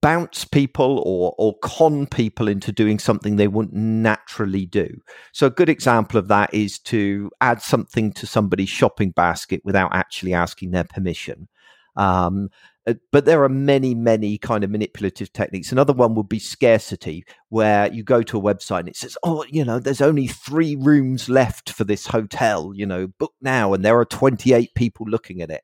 bounce 0.00 0.44
people 0.44 1.02
or 1.04 1.34
or 1.38 1.58
con 1.58 2.06
people 2.06 2.46
into 2.48 2.70
doing 2.72 2.98
something 2.98 3.36
they 3.36 3.48
wouldn't 3.48 3.74
naturally 3.74 4.64
do. 4.66 4.88
So 5.32 5.46
a 5.46 5.50
good 5.50 5.68
example 5.68 6.18
of 6.18 6.28
that 6.28 6.54
is 6.54 6.78
to 6.80 7.30
add 7.40 7.60
something 7.60 8.12
to 8.14 8.26
somebody's 8.26 8.68
shopping 8.68 9.10
basket 9.10 9.60
without 9.64 9.94
actually 9.94 10.34
asking 10.34 10.70
their 10.70 10.84
permission. 10.84 11.48
Um, 11.96 12.48
uh, 12.86 12.94
but 13.12 13.24
there 13.24 13.44
are 13.44 13.48
many, 13.48 13.94
many 13.94 14.38
kind 14.38 14.64
of 14.64 14.70
manipulative 14.70 15.32
techniques. 15.32 15.70
Another 15.70 15.92
one 15.92 16.14
would 16.14 16.28
be 16.28 16.38
scarcity, 16.38 17.24
where 17.48 17.92
you 17.92 18.02
go 18.02 18.22
to 18.22 18.38
a 18.38 18.42
website 18.42 18.80
and 18.80 18.88
it 18.88 18.96
says, 18.96 19.16
"Oh, 19.22 19.44
you 19.48 19.64
know, 19.64 19.78
there's 19.78 20.00
only 20.00 20.26
three 20.26 20.76
rooms 20.76 21.28
left 21.28 21.70
for 21.70 21.84
this 21.84 22.06
hotel. 22.06 22.72
You 22.74 22.86
know, 22.86 23.06
book 23.06 23.34
now," 23.40 23.72
and 23.72 23.84
there 23.84 23.98
are 23.98 24.04
28 24.04 24.74
people 24.74 25.06
looking 25.08 25.42
at 25.42 25.50
it. 25.50 25.62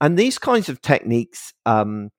And 0.00 0.18
these 0.18 0.38
kinds 0.38 0.68
of 0.68 0.80
techniques 0.80 1.52
um, 1.66 2.10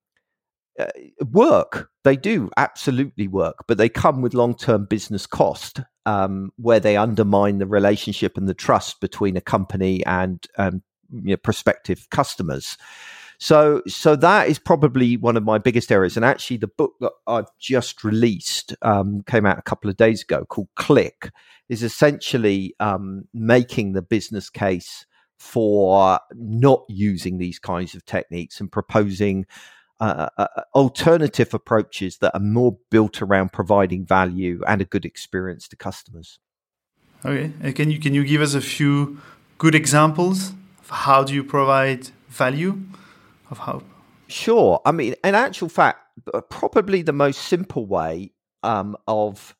uh, 0.79 0.87
work. 1.29 1.89
They 2.03 2.15
do 2.15 2.49
absolutely 2.57 3.27
work, 3.27 3.65
but 3.67 3.77
they 3.77 3.89
come 3.89 4.21
with 4.21 4.33
long-term 4.33 4.85
business 4.89 5.27
cost, 5.27 5.81
um, 6.05 6.51
where 6.57 6.79
they 6.79 6.97
undermine 6.97 7.59
the 7.59 7.67
relationship 7.67 8.37
and 8.37 8.47
the 8.47 8.53
trust 8.53 9.01
between 9.01 9.37
a 9.37 9.41
company 9.41 10.03
and 10.05 10.45
um, 10.57 10.81
you 11.11 11.31
know, 11.31 11.37
prospective 11.37 12.09
customers. 12.09 12.77
So, 13.41 13.81
so 13.87 14.15
that 14.17 14.49
is 14.49 14.59
probably 14.59 15.17
one 15.17 15.35
of 15.35 15.43
my 15.43 15.57
biggest 15.57 15.91
areas. 15.91 16.15
And 16.15 16.23
actually, 16.23 16.57
the 16.57 16.67
book 16.67 16.93
that 16.99 17.11
I've 17.25 17.49
just 17.57 18.03
released 18.03 18.75
um, 18.83 19.23
came 19.25 19.47
out 19.47 19.57
a 19.57 19.63
couple 19.63 19.89
of 19.89 19.97
days 19.97 20.21
ago, 20.21 20.45
called 20.45 20.67
Click, 20.75 21.31
is 21.67 21.81
essentially 21.81 22.75
um, 22.79 23.27
making 23.33 23.93
the 23.93 24.03
business 24.03 24.51
case 24.51 25.07
for 25.39 26.19
not 26.35 26.83
using 26.87 27.39
these 27.39 27.57
kinds 27.57 27.95
of 27.95 28.05
techniques 28.05 28.59
and 28.59 28.71
proposing 28.71 29.47
uh, 29.99 30.27
uh, 30.37 30.47
uh 30.55 30.61
alternative 30.75 31.51
approaches 31.55 32.19
that 32.19 32.35
are 32.35 32.39
more 32.39 32.77
built 32.91 33.23
around 33.23 33.51
providing 33.51 34.05
value 34.05 34.61
and 34.67 34.81
a 34.81 34.85
good 34.85 35.03
experience 35.03 35.67
to 35.67 35.75
customers. 35.75 36.37
Okay, 37.25 37.73
can 37.73 37.89
you 37.89 37.99
can 37.99 38.13
you 38.13 38.23
give 38.23 38.41
us 38.41 38.53
a 38.53 38.61
few 38.61 39.19
good 39.57 39.73
examples 39.73 40.51
of 40.79 40.89
how 40.91 41.23
do 41.23 41.33
you 41.33 41.43
provide 41.43 42.09
value? 42.29 42.83
Of 43.51 43.59
hope? 43.59 43.83
Sure. 44.27 44.81
I 44.85 44.91
mean, 44.91 45.15
in 45.23 45.35
actual 45.35 45.69
fact, 45.69 45.99
probably 46.49 47.01
the 47.01 47.13
most 47.13 47.41
simple 47.41 47.85
way 47.85 48.31
um, 48.63 48.95
of, 49.07 49.55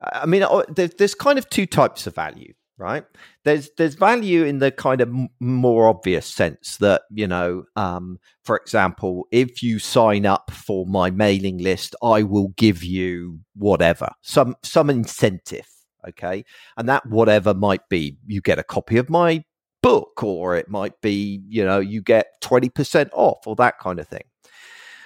I 0.00 0.26
mean, 0.26 0.42
uh, 0.42 0.62
there's 0.68 1.14
kind 1.14 1.38
of 1.38 1.48
two 1.48 1.66
types 1.66 2.06
of 2.06 2.14
value, 2.14 2.52
right? 2.76 3.04
There's 3.44 3.70
there's 3.78 3.94
value 3.94 4.44
in 4.44 4.58
the 4.58 4.70
kind 4.70 5.00
of 5.00 5.10
more 5.40 5.88
obvious 5.88 6.26
sense 6.26 6.76
that 6.78 7.02
you 7.10 7.26
know, 7.26 7.64
um, 7.76 8.18
for 8.44 8.56
example, 8.56 9.26
if 9.30 9.62
you 9.62 9.78
sign 9.78 10.26
up 10.26 10.50
for 10.50 10.84
my 10.86 11.10
mailing 11.10 11.58
list, 11.58 11.94
I 12.02 12.22
will 12.24 12.48
give 12.56 12.84
you 12.84 13.40
whatever 13.54 14.10
some 14.20 14.56
some 14.62 14.90
incentive, 14.90 15.68
okay, 16.06 16.44
and 16.76 16.88
that 16.88 17.06
whatever 17.06 17.54
might 17.54 17.88
be, 17.88 18.18
you 18.26 18.42
get 18.42 18.58
a 18.58 18.64
copy 18.64 18.98
of 18.98 19.08
my 19.08 19.44
book, 19.84 20.22
or 20.22 20.56
it 20.56 20.70
might 20.70 20.98
be, 21.02 21.42
you 21.46 21.62
know, 21.62 21.78
you 21.78 22.00
get 22.00 22.40
20% 22.42 23.10
off 23.12 23.46
or 23.46 23.54
that 23.56 23.78
kind 23.78 24.00
of 24.00 24.08
thing. 24.08 24.24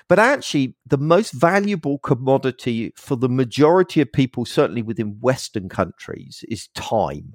But 0.09 0.21
actually, 0.21 0.77
the 0.87 0.97
most 0.97 1.33
valuable 1.33 1.99
commodity 1.99 2.93
for 2.97 3.17
the 3.17 3.29
majority 3.29 4.01
of 4.01 4.13
people, 4.13 4.45
certainly 4.45 4.83
within 4.83 5.19
Western 5.21 5.69
countries, 5.69 6.45
is 6.49 6.69
time. 6.77 7.35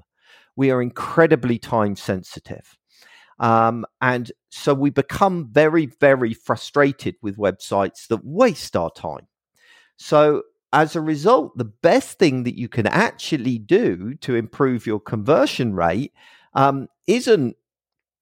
We 0.56 0.72
are 0.72 0.82
incredibly 0.82 1.60
time 1.60 1.98
sensitive. 1.98 2.78
Um, 3.40 3.86
and 4.00 4.32
so 4.50 4.74
we 4.74 4.90
become 4.90 5.50
very, 5.52 5.88
very 6.00 6.34
frustrated 6.34 7.16
with 7.22 7.38
websites 7.38 8.08
that 8.08 8.24
waste 8.24 8.78
our 8.78 8.90
time. 8.90 9.28
So 9.98 10.44
as 10.72 10.96
a 10.96 11.02
result, 11.02 11.58
the 11.58 11.66
best 11.66 12.20
thing 12.20 12.44
that 12.44 12.58
you 12.58 12.70
can 12.70 12.88
actually 12.88 13.60
do 13.60 14.14
to 14.22 14.36
improve 14.36 14.88
your 14.88 15.02
conversion 15.02 15.76
rate 15.76 16.14
um, 16.56 16.88
isn't 17.08 17.56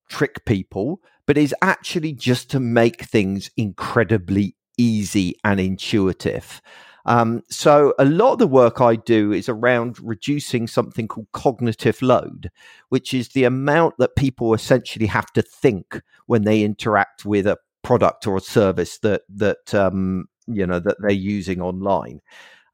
trick 0.10 0.46
people, 0.46 1.02
but 1.26 1.38
is 1.38 1.56
actually 1.62 2.14
just 2.14 2.50
to 2.52 2.60
make 2.60 3.04
things 3.04 3.50
incredibly 3.58 4.56
easy 4.78 5.36
and 5.44 5.60
intuitive. 5.60 6.62
Um, 7.06 7.42
so 7.50 7.94
a 7.98 8.06
lot 8.06 8.34
of 8.34 8.40
the 8.40 8.48
work 8.48 8.80
I 8.80 8.96
do 8.96 9.32
is 9.32 9.50
around 9.50 10.00
reducing 10.00 10.68
something 10.68 11.08
called 11.08 11.28
cognitive 11.34 12.02
load, 12.02 12.52
which 12.90 13.14
is 13.14 13.30
the 13.30 13.44
amount 13.44 13.96
that 13.98 14.16
people 14.16 14.54
essentially 14.54 15.08
have 15.08 15.32
to 15.34 15.42
think 15.42 16.02
when 16.28 16.44
they 16.44 16.62
interact 16.64 17.26
with 17.26 17.48
a 17.48 17.58
product 17.84 18.28
or 18.28 18.38
a 18.38 18.42
service 18.42 19.00
that 19.00 19.24
that 19.30 19.74
um, 19.74 20.26
you 20.48 20.66
know 20.68 20.80
that 20.80 20.98
they're 21.00 21.12
using 21.12 21.62
online. 21.62 22.22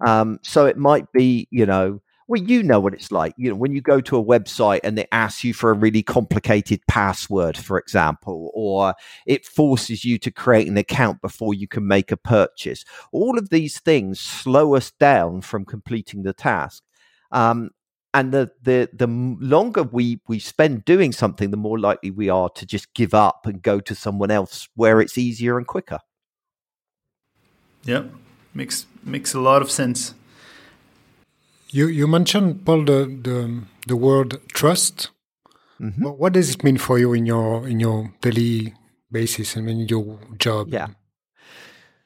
Um, 0.05 0.39
so 0.43 0.65
it 0.65 0.77
might 0.77 1.11
be 1.13 1.47
you 1.51 1.65
know 1.65 2.01
well, 2.27 2.41
you 2.41 2.61
know 2.61 2.79
what 2.79 2.93
it's 2.93 3.11
like. 3.11 3.33
You 3.37 3.49
know, 3.49 3.55
when 3.55 3.71
you 3.71 3.81
go 3.81 4.01
to 4.01 4.17
a 4.17 4.23
website 4.23 4.81
and 4.83 4.97
they 4.97 5.07
ask 5.11 5.43
you 5.43 5.53
for 5.53 5.71
a 5.71 5.73
really 5.73 6.03
complicated 6.03 6.81
password, 6.87 7.57
for 7.57 7.79
example, 7.79 8.51
or 8.53 8.93
it 9.25 9.45
forces 9.45 10.03
you 10.03 10.17
to 10.19 10.31
create 10.31 10.67
an 10.67 10.77
account 10.77 11.21
before 11.21 11.53
you 11.53 11.67
can 11.67 11.87
make 11.87 12.11
a 12.11 12.17
purchase. 12.17 12.83
All 13.13 13.37
of 13.37 13.49
these 13.49 13.79
things 13.79 14.19
slow 14.19 14.75
us 14.75 14.91
down 14.91 15.41
from 15.41 15.63
completing 15.63 16.23
the 16.23 16.33
task. 16.33 16.83
Um, 17.31 17.71
and 18.13 18.31
the, 18.31 18.51
the 18.63 18.89
the 18.93 19.07
longer 19.07 19.83
we 19.83 20.21
we 20.27 20.39
spend 20.39 20.85
doing 20.85 21.11
something, 21.11 21.51
the 21.51 21.57
more 21.57 21.77
likely 21.77 22.09
we 22.09 22.29
are 22.29 22.49
to 22.49 22.65
just 22.65 22.93
give 22.93 23.13
up 23.13 23.45
and 23.45 23.61
go 23.61 23.79
to 23.79 23.93
someone 23.93 24.31
else 24.31 24.67
where 24.75 24.99
it's 25.01 25.17
easier 25.17 25.57
and 25.57 25.67
quicker. 25.67 25.99
Yeah, 27.83 28.03
makes 28.53 28.85
makes 29.03 29.33
a 29.33 29.39
lot 29.39 29.61
of 29.61 29.69
sense. 29.69 30.15
You 31.77 31.87
you 31.87 32.07
mentioned 32.07 32.65
Paul 32.65 32.85
the 32.85 33.05
the, 33.05 33.63
the 33.85 33.95
word 33.95 34.41
trust. 34.47 35.11
Mm 35.79 35.93
-hmm. 35.93 36.17
What 36.17 36.33
does 36.33 36.49
it 36.49 36.63
mean 36.63 36.77
for 36.77 36.99
you 36.99 37.13
in 37.13 37.27
your 37.27 37.67
in 37.67 37.79
your 37.79 38.09
daily 38.21 38.73
basis 39.11 39.57
and 39.57 39.69
in 39.69 39.85
your 39.87 40.17
job? 40.43 40.73
Yeah, 40.73 40.89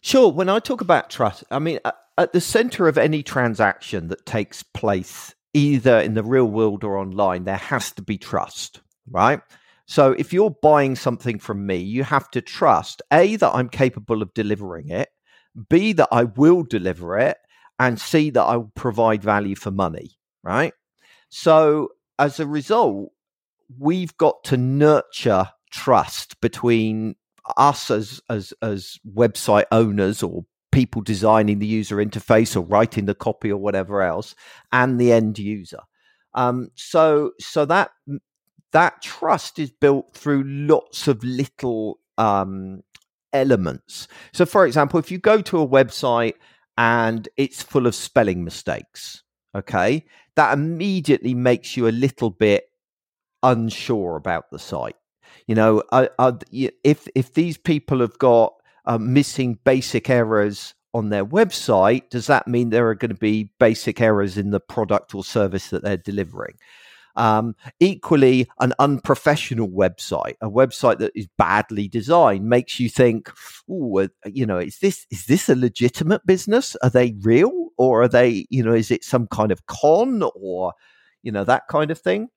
sure. 0.01 0.33
When 0.33 0.49
I 0.49 0.59
talk 0.59 0.81
about 0.81 1.09
trust, 1.09 1.43
I 1.51 1.59
mean 1.59 1.79
at 2.17 2.31
the 2.31 2.41
center 2.41 2.87
of 2.89 2.97
any 2.97 3.23
transaction 3.23 4.09
that 4.09 4.25
takes 4.25 4.63
place, 4.63 5.35
either 5.53 6.03
in 6.03 6.13
the 6.15 6.23
real 6.23 6.49
world 6.51 6.83
or 6.83 6.97
online, 6.97 7.45
there 7.45 7.63
has 7.69 7.93
to 7.93 8.03
be 8.03 8.17
trust, 8.17 8.81
right? 9.11 9.41
So 9.85 10.11
if 10.17 10.33
you're 10.33 10.55
buying 10.61 10.97
something 10.97 11.41
from 11.41 11.65
me, 11.65 11.75
you 11.75 12.03
have 12.03 12.27
to 12.31 12.41
trust 12.41 13.01
A, 13.09 13.37
that 13.37 13.55
I'm 13.55 13.69
capable 13.69 14.21
of 14.21 14.33
delivering 14.33 14.89
it, 14.89 15.09
B, 15.69 15.93
that 15.93 16.09
I 16.11 16.23
will 16.23 16.63
deliver 16.69 17.29
it, 17.29 17.37
and 17.81 17.99
see 17.99 18.29
that 18.29 18.43
I 18.43 18.59
provide 18.75 19.23
value 19.23 19.55
for 19.55 19.71
money, 19.71 20.11
right? 20.43 20.73
So 21.29 21.89
as 22.19 22.39
a 22.39 22.45
result, 22.45 23.11
we've 23.79 24.15
got 24.17 24.43
to 24.45 24.57
nurture 24.57 25.49
trust 25.71 26.39
between 26.41 27.15
us 27.57 27.89
as 27.89 28.21
as 28.29 28.53
as 28.61 28.99
website 29.11 29.65
owners 29.71 30.21
or 30.21 30.45
people 30.71 31.01
designing 31.01 31.57
the 31.57 31.65
user 31.65 31.95
interface 31.95 32.55
or 32.55 32.61
writing 32.61 33.05
the 33.05 33.15
copy 33.15 33.51
or 33.51 33.57
whatever 33.57 34.03
else 34.03 34.35
and 34.71 35.01
the 35.01 35.11
end 35.11 35.39
user 35.39 35.79
um, 36.35 36.69
so 36.75 37.31
so 37.39 37.65
that 37.65 37.89
that 38.73 39.01
trust 39.01 39.57
is 39.57 39.71
built 39.71 40.13
through 40.13 40.43
lots 40.45 41.07
of 41.07 41.23
little 41.23 41.99
um, 42.17 42.81
elements 43.33 44.07
so 44.33 44.45
for 44.45 44.65
example 44.67 44.99
if 44.99 45.09
you 45.09 45.17
go 45.17 45.41
to 45.41 45.59
a 45.59 45.67
website 45.67 46.35
and 46.77 47.27
it's 47.37 47.61
full 47.61 47.87
of 47.87 47.95
spelling 47.95 48.43
mistakes. 48.43 49.23
Okay. 49.55 50.05
That 50.35 50.53
immediately 50.53 51.33
makes 51.33 51.75
you 51.75 51.87
a 51.87 51.89
little 51.91 52.29
bit 52.29 52.65
unsure 53.43 54.15
about 54.15 54.49
the 54.51 54.59
site. 54.59 54.95
You 55.47 55.55
know, 55.55 55.83
if 56.83 57.07
if 57.15 57.33
these 57.33 57.57
people 57.57 57.99
have 57.99 58.17
got 58.19 58.53
uh, 58.85 58.97
missing 58.97 59.59
basic 59.63 60.09
errors 60.09 60.73
on 60.93 61.09
their 61.09 61.25
website, 61.25 62.09
does 62.09 62.27
that 62.27 62.47
mean 62.47 62.69
there 62.69 62.87
are 62.89 62.95
going 62.95 63.09
to 63.09 63.15
be 63.15 63.51
basic 63.59 64.01
errors 64.01 64.37
in 64.37 64.51
the 64.51 64.59
product 64.59 65.15
or 65.15 65.23
service 65.23 65.69
that 65.69 65.83
they're 65.83 65.97
delivering? 65.97 66.55
Um, 67.15 67.55
equally, 67.79 68.47
an 68.59 68.73
unprofessional 68.79 69.69
website, 69.69 70.35
a 70.41 70.49
website 70.49 70.99
that 70.99 71.11
is 71.15 71.27
badly 71.37 71.87
designed, 71.87 72.45
makes 72.45 72.79
you 72.79 72.89
think, 72.89 73.29
"Oh, 73.69 74.07
you 74.25 74.45
know, 74.45 74.57
is 74.59 74.79
this 74.79 75.05
is 75.11 75.25
this 75.25 75.49
a 75.49 75.55
legitimate 75.55 76.25
business? 76.25 76.75
Are 76.83 76.89
they 76.89 77.15
real, 77.21 77.69
or 77.77 78.03
are 78.03 78.07
they, 78.07 78.45
you 78.49 78.63
know, 78.63 78.73
is 78.73 78.91
it 78.91 79.03
some 79.03 79.27
kind 79.27 79.51
of 79.51 79.65
con, 79.67 80.23
or 80.35 80.73
you 81.23 81.31
know, 81.31 81.43
that 81.43 81.63
kind 81.69 81.91
of 81.91 81.99
thing?" 81.99 82.29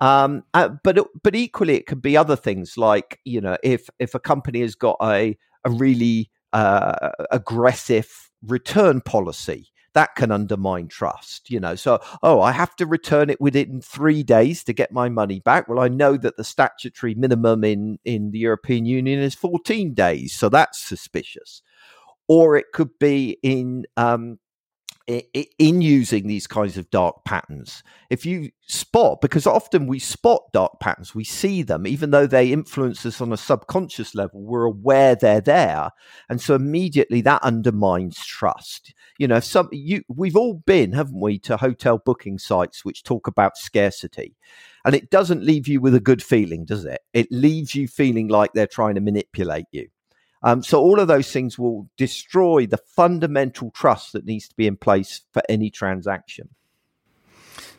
Um, 0.00 0.42
uh, 0.54 0.70
but 0.84 0.98
but 1.22 1.34
equally, 1.34 1.74
it 1.76 1.86
could 1.86 2.02
be 2.02 2.16
other 2.16 2.36
things 2.36 2.76
like 2.76 3.18
you 3.24 3.40
know, 3.40 3.56
if 3.62 3.88
if 3.98 4.14
a 4.14 4.20
company 4.20 4.60
has 4.60 4.74
got 4.74 4.96
a 5.02 5.36
a 5.64 5.70
really 5.70 6.30
uh, 6.52 7.10
aggressive 7.30 8.30
return 8.42 9.00
policy 9.00 9.68
that 9.96 10.14
can 10.14 10.30
undermine 10.30 10.88
trust. 10.88 11.50
You 11.50 11.58
know, 11.58 11.74
so 11.74 12.00
oh, 12.22 12.42
I 12.42 12.52
have 12.52 12.76
to 12.76 12.86
return 12.86 13.30
it 13.30 13.40
within 13.40 13.80
three 13.80 14.22
days 14.22 14.62
to 14.64 14.74
get 14.74 14.92
my 14.92 15.08
money 15.08 15.40
back. 15.40 15.68
Well, 15.68 15.80
I 15.80 15.88
know 15.88 16.18
that 16.18 16.36
the 16.36 16.44
statutory 16.44 17.14
minimum 17.14 17.64
in 17.64 17.98
in 18.04 18.30
the 18.30 18.38
European 18.38 18.84
Union 18.84 19.18
is 19.20 19.34
14 19.34 19.94
days, 19.94 20.34
so 20.34 20.50
that's 20.50 20.78
suspicious. 20.78 21.62
Or 22.28 22.56
it 22.56 22.66
could 22.74 22.90
be 23.00 23.38
in 23.42 23.86
um, 23.96 24.38
in 25.06 25.80
using 25.80 26.26
these 26.26 26.48
kinds 26.48 26.76
of 26.76 26.90
dark 26.90 27.24
patterns. 27.24 27.84
If 28.10 28.26
you 28.26 28.50
spot, 28.62 29.20
because 29.20 29.46
often 29.46 29.86
we 29.86 30.00
spot 30.00 30.42
dark 30.52 30.80
patterns, 30.80 31.14
we 31.14 31.22
see 31.22 31.62
them, 31.62 31.86
even 31.86 32.10
though 32.10 32.26
they 32.26 32.50
influence 32.52 33.06
us 33.06 33.20
on 33.20 33.32
a 33.32 33.36
subconscious 33.36 34.16
level, 34.16 34.42
we're 34.42 34.64
aware 34.64 35.14
they're 35.14 35.40
there. 35.40 35.90
And 36.28 36.40
so 36.40 36.56
immediately 36.56 37.20
that 37.20 37.42
undermines 37.44 38.24
trust. 38.26 38.94
You 39.18 39.28
know, 39.28 39.38
some 39.38 39.68
you 39.70 40.02
we've 40.08 40.36
all 40.36 40.54
been, 40.66 40.92
haven't 40.92 41.20
we, 41.20 41.38
to 41.40 41.56
hotel 41.56 41.98
booking 42.04 42.38
sites 42.38 42.84
which 42.84 43.04
talk 43.04 43.28
about 43.28 43.56
scarcity. 43.56 44.34
And 44.84 44.94
it 44.94 45.10
doesn't 45.10 45.44
leave 45.44 45.68
you 45.68 45.80
with 45.80 45.94
a 45.94 46.00
good 46.00 46.22
feeling, 46.22 46.64
does 46.64 46.84
it? 46.84 47.00
It 47.12 47.30
leaves 47.30 47.74
you 47.74 47.86
feeling 47.88 48.28
like 48.28 48.52
they're 48.52 48.66
trying 48.66 48.96
to 48.96 49.00
manipulate 49.00 49.66
you. 49.70 49.88
Um, 50.46 50.62
so 50.62 50.80
all 50.80 51.00
of 51.00 51.08
those 51.08 51.32
things 51.32 51.58
will 51.58 51.90
destroy 51.96 52.66
the 52.66 52.76
fundamental 52.76 53.72
trust 53.72 54.12
that 54.12 54.24
needs 54.26 54.46
to 54.46 54.54
be 54.54 54.68
in 54.68 54.76
place 54.76 55.22
for 55.32 55.42
any 55.48 55.70
transaction. 55.70 56.50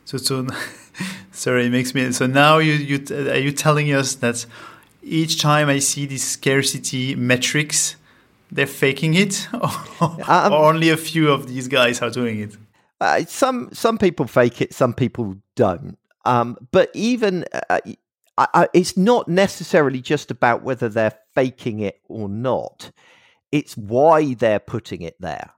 So, 0.04 0.18
so 0.18 0.46
sorry, 1.32 1.64
it 1.64 1.70
makes 1.70 1.94
me. 1.94 2.12
So 2.12 2.26
now 2.26 2.58
you 2.58 2.74
you 2.74 3.16
are 3.30 3.38
you 3.38 3.52
telling 3.52 3.90
us 3.94 4.16
that 4.16 4.44
each 5.02 5.40
time 5.40 5.70
I 5.70 5.78
see 5.78 6.04
these 6.04 6.24
scarcity 6.24 7.14
metrics, 7.14 7.96
they're 8.52 8.66
faking 8.66 9.14
it, 9.14 9.48
or, 9.54 10.30
um, 10.30 10.52
or 10.52 10.68
only 10.68 10.90
a 10.90 10.98
few 10.98 11.30
of 11.30 11.48
these 11.48 11.68
guys 11.68 12.02
are 12.02 12.10
doing 12.10 12.40
it? 12.40 12.58
Uh, 13.00 13.24
some 13.24 13.70
some 13.72 13.96
people 13.96 14.26
fake 14.26 14.60
it, 14.60 14.74
some 14.74 14.92
people 14.92 15.36
don't. 15.54 15.96
Um, 16.26 16.58
but 16.70 16.90
even 16.92 17.46
uh, 17.70 17.78
I, 18.38 18.46
I, 18.54 18.68
it's 18.72 18.96
not 18.96 19.28
necessarily 19.28 20.00
just 20.00 20.30
about 20.30 20.62
whether 20.62 20.88
they're 20.88 21.18
faking 21.34 21.80
it 21.80 22.00
or 22.08 22.28
not. 22.28 22.92
It's 23.50 23.76
why 23.76 24.34
they're 24.34 24.60
putting 24.60 25.02
it 25.02 25.16
there, 25.18 25.50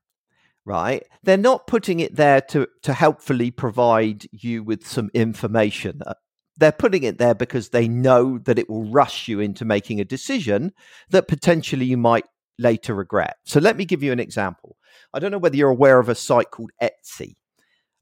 right? 0.64 1.04
They're 1.22 1.36
not 1.36 1.66
putting 1.66 2.00
it 2.00 2.16
there 2.16 2.40
to, 2.40 2.66
to 2.82 2.92
helpfully 2.94 3.50
provide 3.50 4.26
you 4.32 4.64
with 4.64 4.86
some 4.86 5.10
information. 5.12 6.00
Uh, 6.06 6.14
they're 6.56 6.72
putting 6.72 7.02
it 7.02 7.18
there 7.18 7.34
because 7.34 7.68
they 7.68 7.86
know 7.86 8.38
that 8.38 8.58
it 8.58 8.70
will 8.70 8.90
rush 8.90 9.28
you 9.28 9.40
into 9.40 9.64
making 9.64 10.00
a 10.00 10.04
decision 10.04 10.72
that 11.10 11.28
potentially 11.28 11.86
you 11.86 11.96
might 11.96 12.24
later 12.58 12.94
regret. 12.94 13.36
So 13.44 13.60
let 13.60 13.76
me 13.76 13.84
give 13.84 14.02
you 14.02 14.12
an 14.12 14.20
example. 14.20 14.76
I 15.12 15.18
don't 15.18 15.32
know 15.32 15.38
whether 15.38 15.56
you're 15.56 15.70
aware 15.70 15.98
of 15.98 16.08
a 16.08 16.14
site 16.14 16.50
called 16.50 16.70
Etsy. 16.82 17.36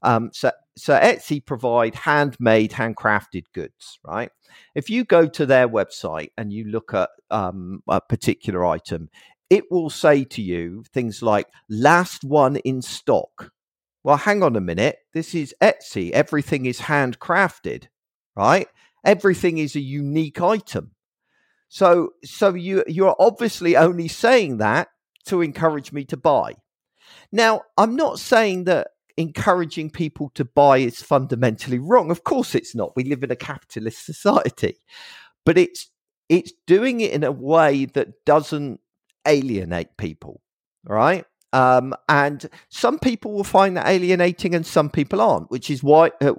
Um, 0.01 0.29
so, 0.33 0.51
so 0.77 0.97
Etsy 0.97 1.45
provide 1.45 1.95
handmade, 1.95 2.71
handcrafted 2.71 3.45
goods, 3.53 3.99
right? 4.03 4.31
If 4.75 4.89
you 4.89 5.03
go 5.03 5.27
to 5.27 5.45
their 5.45 5.67
website 5.67 6.29
and 6.37 6.53
you 6.53 6.65
look 6.65 6.93
at 6.93 7.09
um, 7.29 7.83
a 7.87 7.99
particular 7.99 8.65
item, 8.65 9.09
it 9.49 9.65
will 9.71 9.89
say 9.89 10.23
to 10.23 10.41
you 10.41 10.83
things 10.93 11.21
like 11.21 11.47
"last 11.69 12.23
one 12.23 12.57
in 12.57 12.81
stock." 12.81 13.51
Well, 14.03 14.17
hang 14.17 14.43
on 14.43 14.55
a 14.55 14.61
minute. 14.61 14.99
This 15.13 15.35
is 15.35 15.53
Etsy. 15.61 16.11
Everything 16.11 16.65
is 16.65 16.81
handcrafted, 16.81 17.87
right? 18.35 18.67
Everything 19.03 19.57
is 19.57 19.75
a 19.75 19.81
unique 19.81 20.41
item. 20.41 20.91
So, 21.67 22.13
so 22.23 22.53
you 22.53 22.83
you're 22.87 23.15
obviously 23.19 23.75
only 23.75 24.07
saying 24.07 24.57
that 24.57 24.87
to 25.25 25.41
encourage 25.41 25.91
me 25.91 26.05
to 26.05 26.17
buy. 26.17 26.55
Now, 27.31 27.61
I'm 27.77 27.95
not 27.95 28.19
saying 28.19 28.63
that 28.65 28.87
encouraging 29.19 29.89
people 29.89 30.31
to 30.33 30.45
buy 30.45 30.77
is 30.77 31.01
fundamentally 31.01 31.77
wrong. 31.77 32.09
Of 32.09 32.23
course, 32.23 32.55
it's 32.55 32.73
not. 32.73 32.95
We 32.95 33.03
live 33.03 33.21
in 33.21 33.31
a 33.31 33.35
capitalist 33.35 34.05
society, 34.05 34.77
but 35.45 35.57
it's 35.57 35.89
it's 36.29 36.53
doing 36.65 37.01
it 37.01 37.11
in 37.11 37.25
a 37.25 37.31
way 37.31 37.85
that 37.85 38.23
doesn't 38.25 38.79
alienate 39.27 39.97
people, 39.97 40.41
right? 40.85 41.25
Um, 41.51 41.95
and 42.07 42.47
some 42.69 42.99
people 42.99 43.33
will 43.33 43.43
find 43.43 43.75
that 43.75 43.87
alienating, 43.87 44.55
and 44.55 44.65
some 44.65 44.89
people 44.89 45.19
aren't. 45.19 45.51
Which 45.51 45.69
is 45.69 45.83
why, 45.83 46.11
uh, 46.21 46.35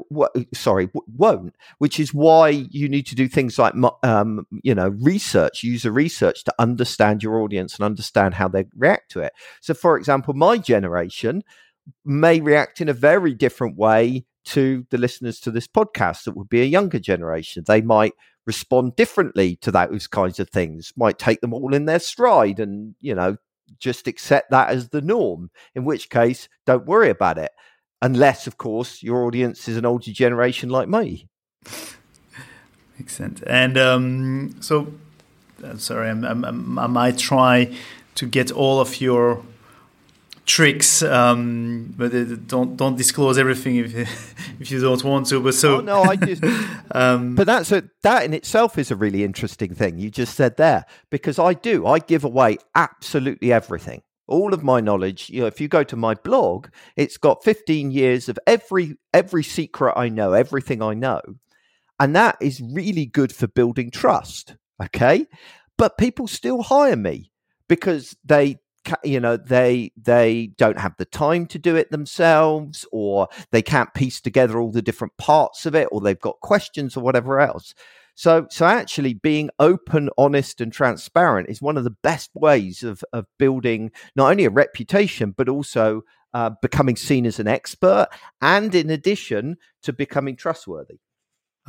sorry, 0.55 0.87
w- 0.87 1.05
won't. 1.15 1.57
Which 1.79 2.01
is 2.01 2.15
why 2.15 2.49
you 2.49 2.89
need 2.89 3.07
to 3.09 3.15
do 3.15 3.29
things 3.29 3.59
like, 3.59 3.75
um, 4.03 4.47
you 4.63 4.75
know, 4.75 4.89
research, 5.01 5.65
user 5.65 5.93
research, 5.93 6.45
to 6.45 6.55
understand 6.59 7.23
your 7.23 7.43
audience 7.43 7.75
and 7.75 7.85
understand 7.85 8.35
how 8.35 8.49
they 8.49 8.65
react 8.75 9.11
to 9.11 9.21
it. 9.21 9.35
So, 9.61 9.75
for 9.75 9.99
example, 9.99 10.33
my 10.33 10.57
generation 10.57 11.43
may 12.05 12.41
react 12.41 12.81
in 12.81 12.89
a 12.89 12.95
very 12.95 13.35
different 13.35 13.77
way 13.77 14.25
to 14.47 14.87
the 14.91 14.99
listeners 14.99 15.41
to 15.41 15.51
this 15.51 15.67
podcast 15.67 16.25
that 16.25 16.37
would 16.37 16.49
be 16.49 16.63
a 16.63 16.67
younger 16.67 16.99
generation. 16.99 17.65
They 17.67 17.83
might 17.83 18.15
respond 18.47 18.97
differently 18.97 19.57
to 19.57 19.71
those 19.71 20.07
kinds 20.07 20.41
of 20.41 20.51
things, 20.51 20.93
might 20.97 21.19
take 21.19 21.41
them 21.41 21.53
all 21.55 21.75
in 21.75 21.85
their 21.85 21.99
stride 21.99 22.59
and, 22.59 22.95
you 23.01 23.15
know, 23.15 23.37
just 23.79 24.09
accept 24.09 24.51
that 24.51 24.71
as 24.71 24.89
the 24.89 25.01
norm, 25.01 25.51
in 25.75 25.85
which 25.85 26.11
case, 26.11 26.49
don't 26.67 26.87
worry 26.87 27.11
about 27.11 27.39
it. 27.39 27.53
Unless, 28.03 28.47
of 28.47 28.57
course, 28.57 29.03
your 29.03 29.25
audience 29.25 29.69
is 29.69 29.77
an 29.77 29.87
older 29.87 30.11
generation 30.11 30.71
like 30.71 30.89
me. 30.89 31.29
Makes 32.99 33.17
sense. 33.17 33.43
And 33.43 33.77
um, 33.79 34.57
so, 34.61 34.93
uh, 35.63 35.77
sorry, 35.77 36.09
I'm, 36.09 36.25
I'm, 36.25 36.79
i 36.79 36.87
might 36.87 37.19
try 37.19 37.75
to 38.17 38.27
get 38.27 38.51
all 38.51 38.81
of 38.81 39.01
your 39.01 39.43
tricks, 40.51 41.01
um, 41.05 41.95
but 41.97 42.11
don't 42.49 42.77
don't 42.77 42.97
disclose 42.97 43.39
everything 43.39 43.77
if 43.77 43.95
if 44.61 44.71
you 44.71 44.81
don't 44.81 45.03
want 45.05 45.29
to. 45.29 45.41
But 45.41 45.55
so 45.55 45.77
oh, 45.77 45.81
no, 45.81 46.03
I 46.03 46.17
just. 46.17 46.43
um, 46.91 47.37
but 47.37 47.47
that's 47.47 47.71
a, 47.71 47.85
that 48.03 48.25
in 48.25 48.35
itself 48.35 48.77
is 48.77 48.91
a 48.91 48.97
really 48.97 49.23
interesting 49.23 49.75
thing 49.75 49.99
you 49.99 50.11
just 50.11 50.35
said 50.35 50.57
there 50.57 50.85
because 51.09 51.39
I 51.39 51.55
do 51.55 51.87
I 51.87 52.01
give 52.01 52.25
away 52.25 52.59
absolutely 52.75 53.53
everything. 53.53 54.03
All 54.27 54.53
of 54.53 54.63
my 54.63 54.81
knowledge, 54.81 55.31
you 55.31 55.41
know, 55.41 55.47
if 55.47 55.61
you 55.61 55.69
go 55.69 55.85
to 55.85 55.97
my 55.97 56.15
blog, 56.15 56.69
it's 56.97 57.17
got 57.17 57.45
15 57.45 57.93
years 57.93 58.29
of 58.29 58.39
every 58.47 58.97
every 59.15 59.45
secret 59.45 59.95
I 59.97 60.09
know, 60.09 60.33
everything 60.33 60.83
I 60.83 60.95
know. 60.95 61.21
And 62.01 62.17
that 62.17 62.37
is 62.41 62.61
really 62.61 63.07
good 63.07 63.33
for 63.33 63.47
building 63.47 63.91
trust. 63.91 64.57
Okay. 64.83 65.27
But 65.77 65.97
people 65.97 66.27
still 66.27 66.63
hire 66.63 66.97
me 66.97 67.31
because 67.69 68.17
they 68.25 68.59
you 69.05 69.21
know 69.21 69.37
they 69.37 69.93
they 69.97 70.51
don't 70.57 70.79
have 70.79 70.97
the 70.97 71.05
time 71.05 71.47
to 71.47 71.59
do 71.59 71.77
it 71.77 71.91
themselves 71.91 72.87
or 72.93 73.29
they 73.51 73.63
can't 73.63 73.93
piece 73.95 74.21
together 74.21 74.59
all 74.59 74.71
the 74.71 74.83
different 74.83 75.17
parts 75.17 75.67
of 75.67 75.75
it 75.75 75.89
or 75.93 76.01
they've 76.01 76.21
got 76.21 76.41
questions 76.41 76.97
or 76.97 77.01
whatever 77.01 77.41
else. 77.41 77.75
So 78.15 78.47
so 78.51 78.67
actually 78.67 79.15
being 79.15 79.51
open 79.59 80.11
honest 80.17 80.61
and 80.61 80.73
transparent 80.73 81.49
is 81.49 81.63
one 81.63 81.77
of 81.77 81.85
the 81.85 81.97
best 82.03 82.31
ways 82.35 82.83
of 82.83 83.05
of 83.13 83.27
building 83.39 83.91
not 84.17 84.31
only 84.31 84.45
a 84.45 84.51
reputation 84.51 85.35
but 85.37 85.49
also 85.49 86.03
uh, 86.33 86.51
becoming 86.63 86.97
seen 86.97 87.27
as 87.27 87.41
an 87.41 87.49
expert 87.49 88.07
and 88.41 88.75
in 88.75 88.89
addition 88.89 89.57
to 89.83 89.93
becoming 89.93 90.37
trustworthy 90.37 90.99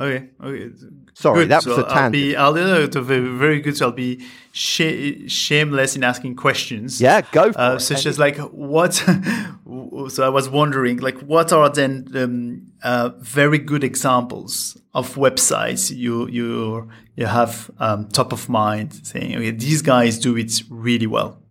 Okay. 0.02 0.30
Okay. 0.42 0.74
Sorry, 1.14 1.40
good. 1.40 1.50
that 1.50 1.64
was 1.64 1.76
so 1.76 1.84
a 1.84 1.88
tangent. 1.88 2.36
I'll 2.36 2.54
be, 2.54 2.58
I'll, 2.60 2.96
uh, 2.96 3.02
very 3.02 3.60
good. 3.60 3.76
So 3.76 3.86
I'll 3.86 3.92
be 3.92 4.24
sh- 4.52 5.28
shameless 5.28 5.94
in 5.94 6.02
asking 6.02 6.34
questions. 6.36 7.00
Yeah, 7.00 7.20
go 7.30 7.52
for 7.52 7.60
uh, 7.60 7.74
it. 7.76 7.80
Such 7.80 8.06
as 8.06 8.18
like 8.18 8.36
what? 8.38 8.94
so 10.08 10.22
I 10.24 10.28
was 10.28 10.48
wondering, 10.48 10.98
like, 10.98 11.18
what 11.20 11.52
are 11.52 11.68
then 11.68 12.08
um, 12.14 12.72
uh, 12.82 13.10
very 13.20 13.58
good 13.58 13.84
examples 13.84 14.76
of 14.92 15.14
websites 15.14 15.94
you 15.94 16.26
you 16.28 16.90
you 17.14 17.26
have 17.26 17.70
um, 17.78 18.08
top 18.08 18.32
of 18.32 18.48
mind, 18.48 19.06
saying, 19.06 19.36
okay, 19.36 19.50
these 19.52 19.82
guys 19.82 20.18
do 20.18 20.36
it 20.36 20.62
really 20.68 21.06
well, 21.06 21.42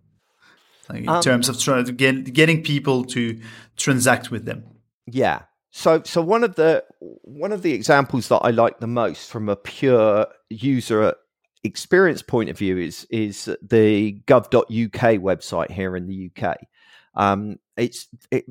like 0.90 1.04
in 1.04 1.08
um, 1.08 1.22
terms 1.22 1.48
of 1.48 1.58
trying 1.58 1.86
to 1.86 1.92
get, 1.92 2.34
getting 2.34 2.62
people 2.62 3.04
to 3.04 3.40
transact 3.76 4.30
with 4.30 4.44
them. 4.44 4.64
Yeah. 5.06 5.42
So, 5.72 6.02
so 6.04 6.22
one 6.22 6.44
of 6.44 6.54
the 6.54 6.84
one 7.00 7.50
of 7.50 7.62
the 7.62 7.72
examples 7.72 8.28
that 8.28 8.38
I 8.38 8.50
like 8.50 8.78
the 8.78 8.86
most 8.86 9.30
from 9.30 9.48
a 9.48 9.56
pure 9.56 10.26
user 10.50 11.14
experience 11.64 12.22
point 12.22 12.50
of 12.50 12.58
view 12.58 12.76
is 12.76 13.06
is 13.10 13.46
the 13.62 14.20
gov.uk 14.26 15.00
website 15.20 15.70
here 15.70 15.96
in 15.96 16.06
the 16.06 16.30
UK. 16.30 16.58
Um, 17.14 17.58
it's 17.76 18.06
it, 18.30 18.44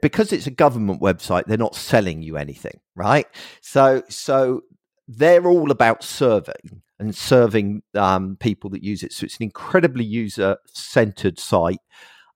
because 0.00 0.32
it's 0.32 0.46
a 0.46 0.50
government 0.50 1.00
website, 1.00 1.46
they're 1.46 1.56
not 1.56 1.74
selling 1.74 2.22
you 2.22 2.36
anything, 2.36 2.80
right? 2.94 3.26
So, 3.62 4.02
so 4.08 4.62
they're 5.08 5.46
all 5.46 5.70
about 5.70 6.04
serving 6.04 6.82
and 6.98 7.16
serving 7.16 7.82
um, 7.94 8.36
people 8.40 8.70
that 8.70 8.84
use 8.84 9.02
it. 9.02 9.12
So 9.12 9.24
it's 9.24 9.38
an 9.38 9.44
incredibly 9.44 10.04
user 10.04 10.58
centered 10.66 11.38
site. 11.38 11.80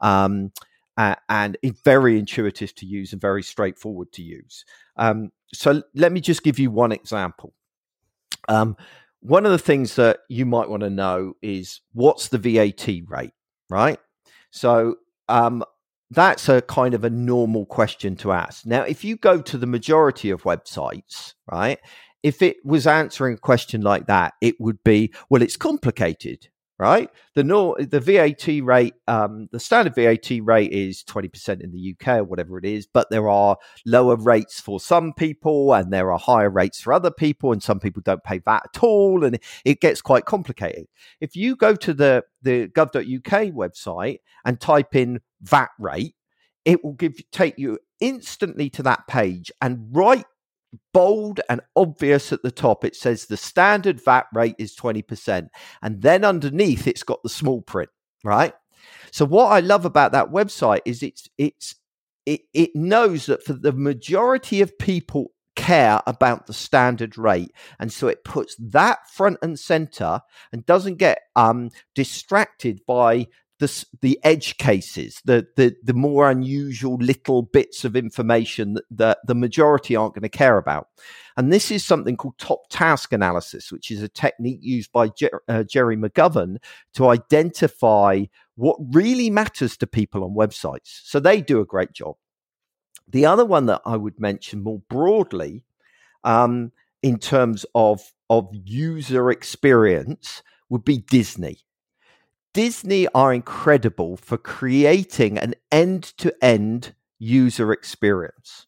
Um, 0.00 0.52
uh, 0.96 1.16
and 1.28 1.56
it's 1.62 1.80
very 1.80 2.18
intuitive 2.18 2.74
to 2.76 2.86
use 2.86 3.12
and 3.12 3.20
very 3.20 3.42
straightforward 3.42 4.12
to 4.12 4.22
use. 4.22 4.64
Um, 4.96 5.32
so 5.52 5.82
let 5.94 6.12
me 6.12 6.20
just 6.20 6.42
give 6.42 6.58
you 6.58 6.70
one 6.70 6.92
example. 6.92 7.52
Um, 8.48 8.76
one 9.20 9.46
of 9.46 9.52
the 9.52 9.58
things 9.58 9.96
that 9.96 10.18
you 10.28 10.44
might 10.46 10.68
want 10.68 10.82
to 10.82 10.90
know 10.90 11.34
is 11.42 11.80
what's 11.92 12.28
the 12.28 12.38
VAT 12.38 12.86
rate, 13.08 13.32
right? 13.70 13.98
So 14.50 14.96
um, 15.28 15.64
that's 16.10 16.48
a 16.48 16.62
kind 16.62 16.94
of 16.94 17.04
a 17.04 17.10
normal 17.10 17.66
question 17.66 18.16
to 18.16 18.32
ask. 18.32 18.66
Now, 18.66 18.82
if 18.82 19.02
you 19.02 19.16
go 19.16 19.40
to 19.40 19.58
the 19.58 19.66
majority 19.66 20.30
of 20.30 20.42
websites, 20.42 21.34
right, 21.50 21.78
if 22.22 22.42
it 22.42 22.56
was 22.64 22.86
answering 22.86 23.34
a 23.34 23.38
question 23.38 23.80
like 23.80 24.06
that, 24.06 24.34
it 24.40 24.60
would 24.60 24.82
be, 24.84 25.12
well, 25.28 25.42
it's 25.42 25.56
complicated 25.56 26.48
right? 26.78 27.08
The 27.34 27.44
no, 27.44 27.76
the 27.78 28.00
VAT 28.00 28.46
rate, 28.62 28.94
um, 29.06 29.48
the 29.52 29.60
standard 29.60 29.94
VAT 29.94 30.30
rate 30.42 30.72
is 30.72 31.02
twenty 31.02 31.28
percent 31.28 31.62
in 31.62 31.72
the 31.72 31.94
UK 31.94 32.18
or 32.18 32.24
whatever 32.24 32.58
it 32.58 32.64
is, 32.64 32.86
but 32.86 33.08
there 33.10 33.28
are 33.28 33.56
lower 33.86 34.16
rates 34.16 34.60
for 34.60 34.80
some 34.80 35.12
people 35.12 35.72
and 35.72 35.92
there 35.92 36.12
are 36.12 36.18
higher 36.18 36.50
rates 36.50 36.80
for 36.80 36.92
other 36.92 37.10
people, 37.10 37.52
and 37.52 37.62
some 37.62 37.80
people 37.80 38.02
don't 38.04 38.24
pay 38.24 38.38
VAT 38.38 38.62
at 38.74 38.82
all, 38.82 39.24
and 39.24 39.38
it 39.64 39.80
gets 39.80 40.02
quite 40.02 40.24
complicated. 40.24 40.86
If 41.20 41.36
you 41.36 41.56
go 41.56 41.74
to 41.76 41.94
the 41.94 42.24
the 42.42 42.68
gov.uk 42.68 43.52
website 43.52 44.18
and 44.44 44.60
type 44.60 44.94
in 44.94 45.20
VAT 45.42 45.70
rate, 45.78 46.14
it 46.64 46.84
will 46.84 46.92
give 46.92 47.14
take 47.30 47.58
you 47.58 47.78
instantly 48.00 48.68
to 48.68 48.82
that 48.82 49.06
page 49.06 49.50
and 49.62 49.88
right 49.92 50.26
bold 50.92 51.40
and 51.48 51.60
obvious 51.76 52.32
at 52.32 52.42
the 52.42 52.50
top. 52.50 52.84
It 52.84 52.96
says 52.96 53.26
the 53.26 53.36
standard 53.36 54.02
VAT 54.02 54.26
rate 54.32 54.56
is 54.58 54.76
20%. 54.76 55.48
And 55.82 56.02
then 56.02 56.24
underneath, 56.24 56.86
it's 56.86 57.02
got 57.02 57.22
the 57.22 57.28
small 57.28 57.62
print, 57.62 57.90
right? 58.22 58.54
So 59.12 59.24
what 59.24 59.52
I 59.52 59.60
love 59.60 59.84
about 59.84 60.12
that 60.12 60.30
website 60.30 60.80
is 60.84 61.02
it's, 61.02 61.28
it's, 61.38 61.76
it, 62.26 62.42
it 62.52 62.70
knows 62.74 63.26
that 63.26 63.44
for 63.44 63.52
the 63.52 63.72
majority 63.72 64.60
of 64.60 64.78
people 64.78 65.32
care 65.56 66.02
about 66.06 66.46
the 66.46 66.52
standard 66.52 67.16
rate 67.16 67.52
and 67.78 67.92
so 67.92 68.08
it 68.08 68.24
puts 68.24 68.56
that 68.58 68.98
front 69.08 69.38
and 69.40 69.56
center 69.56 70.20
and 70.52 70.66
doesn't 70.66 70.96
get 70.96 71.20
um, 71.36 71.70
distracted 71.94 72.80
by 72.86 73.28
the, 73.64 73.86
the 74.02 74.20
edge 74.22 74.58
cases, 74.58 75.22
the, 75.24 75.46
the, 75.56 75.74
the 75.82 75.94
more 75.94 76.30
unusual 76.30 76.96
little 76.96 77.42
bits 77.42 77.84
of 77.84 77.96
information 77.96 78.74
that, 78.74 78.84
that 78.90 79.18
the 79.26 79.34
majority 79.34 79.96
aren't 79.96 80.14
going 80.14 80.22
to 80.22 80.28
care 80.28 80.58
about. 80.58 80.88
And 81.36 81.52
this 81.52 81.70
is 81.70 81.84
something 81.84 82.16
called 82.16 82.38
top 82.38 82.68
task 82.68 83.12
analysis, 83.12 83.72
which 83.72 83.90
is 83.90 84.02
a 84.02 84.08
technique 84.08 84.60
used 84.62 84.92
by 84.92 85.08
Jer- 85.08 85.42
uh, 85.48 85.64
Gerry 85.64 85.96
McGovern 85.96 86.58
to 86.94 87.08
identify 87.08 88.24
what 88.56 88.76
really 88.92 89.30
matters 89.30 89.76
to 89.78 89.86
people 89.86 90.22
on 90.22 90.34
websites. 90.34 91.00
So 91.04 91.18
they 91.18 91.40
do 91.40 91.60
a 91.60 91.66
great 91.66 91.92
job. 91.92 92.16
The 93.08 93.26
other 93.26 93.44
one 93.44 93.66
that 93.66 93.80
I 93.86 93.96
would 93.96 94.20
mention 94.20 94.62
more 94.62 94.80
broadly, 94.88 95.64
um, 96.22 96.72
in 97.02 97.18
terms 97.18 97.66
of 97.74 98.12
of 98.30 98.48
user 98.52 99.30
experience, 99.30 100.42
would 100.70 100.84
be 100.84 100.98
Disney. 100.98 101.58
Disney 102.54 103.08
are 103.08 103.34
incredible 103.34 104.16
for 104.16 104.38
creating 104.38 105.38
an 105.38 105.54
end 105.72 106.04
to 106.18 106.32
end 106.40 106.94
user 107.18 107.72
experience. 107.72 108.66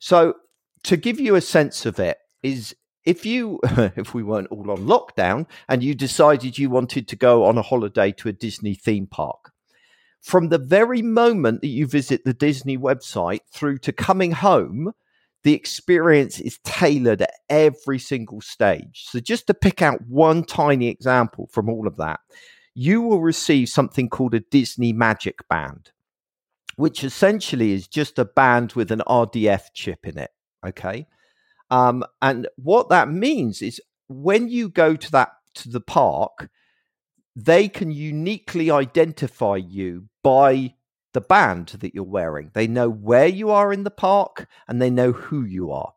So, 0.00 0.34
to 0.84 0.96
give 0.96 1.20
you 1.20 1.34
a 1.34 1.40
sense 1.40 1.84
of 1.84 2.00
it, 2.00 2.16
is 2.42 2.74
if 3.04 3.26
you, 3.26 3.60
if 3.64 4.14
we 4.14 4.22
weren't 4.22 4.48
all 4.50 4.70
on 4.70 4.78
lockdown 4.78 5.46
and 5.68 5.82
you 5.82 5.94
decided 5.94 6.58
you 6.58 6.70
wanted 6.70 7.08
to 7.08 7.16
go 7.16 7.44
on 7.44 7.58
a 7.58 7.62
holiday 7.62 8.10
to 8.12 8.28
a 8.30 8.32
Disney 8.32 8.74
theme 8.74 9.06
park, 9.06 9.52
from 10.22 10.48
the 10.48 10.58
very 10.58 11.02
moment 11.02 11.60
that 11.60 11.68
you 11.68 11.86
visit 11.86 12.24
the 12.24 12.34
Disney 12.34 12.78
website 12.78 13.40
through 13.52 13.78
to 13.78 13.92
coming 13.92 14.32
home, 14.32 14.92
the 15.44 15.54
experience 15.54 16.40
is 16.40 16.58
tailored 16.64 17.22
at 17.22 17.34
every 17.50 17.98
single 17.98 18.40
stage. 18.40 19.04
So, 19.08 19.20
just 19.20 19.46
to 19.48 19.54
pick 19.54 19.82
out 19.82 20.00
one 20.08 20.42
tiny 20.42 20.88
example 20.88 21.48
from 21.52 21.68
all 21.68 21.86
of 21.86 21.96
that, 21.98 22.20
you 22.78 23.00
will 23.00 23.22
receive 23.22 23.70
something 23.70 24.10
called 24.10 24.34
a 24.34 24.40
Disney 24.40 24.92
Magic 24.92 25.48
Band, 25.48 25.92
which 26.76 27.02
essentially 27.02 27.72
is 27.72 27.88
just 27.88 28.18
a 28.18 28.24
band 28.26 28.74
with 28.74 28.92
an 28.92 29.02
RDF 29.08 29.72
chip 29.72 30.06
in 30.06 30.18
it. 30.18 30.30
Okay. 30.64 31.06
Um, 31.70 32.04
and 32.20 32.46
what 32.56 32.90
that 32.90 33.08
means 33.08 33.62
is 33.62 33.80
when 34.08 34.50
you 34.50 34.68
go 34.68 34.94
to 34.94 35.10
that 35.12 35.30
to 35.54 35.70
the 35.70 35.80
park, 35.80 36.50
they 37.34 37.66
can 37.66 37.90
uniquely 37.90 38.70
identify 38.70 39.56
you 39.56 40.08
by 40.22 40.74
the 41.14 41.22
band 41.22 41.68
that 41.80 41.94
you're 41.94 42.04
wearing. 42.04 42.50
They 42.52 42.66
know 42.66 42.90
where 42.90 43.26
you 43.26 43.48
are 43.48 43.72
in 43.72 43.84
the 43.84 43.90
park 43.90 44.46
and 44.68 44.82
they 44.82 44.90
know 44.90 45.12
who 45.12 45.46
you 45.46 45.72
are. 45.72 45.94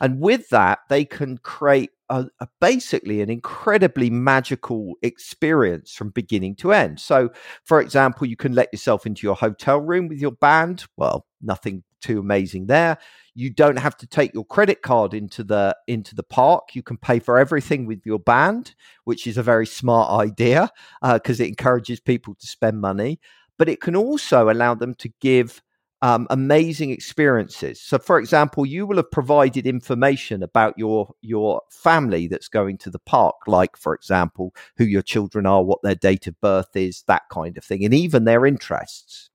And 0.00 0.20
with 0.20 0.48
that, 0.50 0.78
they 0.88 1.04
can 1.04 1.38
create 1.38 1.90
a, 2.10 2.26
a 2.40 2.48
basically 2.60 3.22
an 3.22 3.30
incredibly 3.30 4.10
magical 4.10 4.94
experience 5.02 5.94
from 5.94 6.10
beginning 6.10 6.56
to 6.56 6.72
end. 6.72 7.00
So, 7.00 7.30
for 7.64 7.80
example, 7.80 8.26
you 8.26 8.36
can 8.36 8.52
let 8.52 8.68
yourself 8.72 9.06
into 9.06 9.26
your 9.26 9.36
hotel 9.36 9.80
room 9.80 10.08
with 10.08 10.18
your 10.18 10.32
band. 10.32 10.84
Well, 10.96 11.26
nothing 11.40 11.84
too 12.02 12.18
amazing 12.18 12.66
there. 12.66 12.98
You 13.34 13.50
don't 13.50 13.78
have 13.78 13.96
to 13.98 14.06
take 14.06 14.34
your 14.34 14.44
credit 14.44 14.82
card 14.82 15.14
into 15.14 15.44
the 15.44 15.76
into 15.86 16.14
the 16.14 16.24
park. 16.24 16.74
You 16.74 16.82
can 16.82 16.96
pay 16.96 17.20
for 17.20 17.38
everything 17.38 17.86
with 17.86 18.04
your 18.04 18.18
band, 18.18 18.74
which 19.04 19.26
is 19.26 19.38
a 19.38 19.42
very 19.42 19.66
smart 19.66 20.10
idea 20.10 20.70
because 21.02 21.40
uh, 21.40 21.44
it 21.44 21.48
encourages 21.48 22.00
people 22.00 22.34
to 22.34 22.46
spend 22.46 22.80
money. 22.80 23.20
But 23.56 23.68
it 23.68 23.80
can 23.80 23.94
also 23.94 24.50
allow 24.50 24.74
them 24.74 24.94
to 24.96 25.10
give 25.20 25.62
um, 26.02 26.26
amazing 26.30 26.90
experiences. 26.90 27.80
So, 27.80 27.98
for 27.98 28.18
example, 28.18 28.64
you 28.64 28.86
will 28.86 28.96
have 28.96 29.10
provided 29.10 29.66
information 29.66 30.42
about 30.42 30.78
your 30.78 31.14
your 31.20 31.62
family 31.70 32.26
that's 32.26 32.48
going 32.48 32.78
to 32.78 32.90
the 32.90 32.98
park, 32.98 33.36
like, 33.46 33.76
for 33.76 33.94
example, 33.94 34.54
who 34.76 34.84
your 34.84 35.02
children 35.02 35.46
are, 35.46 35.62
what 35.62 35.82
their 35.82 35.94
date 35.94 36.26
of 36.26 36.40
birth 36.40 36.74
is, 36.74 37.04
that 37.06 37.22
kind 37.30 37.58
of 37.58 37.64
thing, 37.64 37.84
and 37.84 37.92
even 37.92 38.24
their 38.24 38.46
interests. 38.46 39.30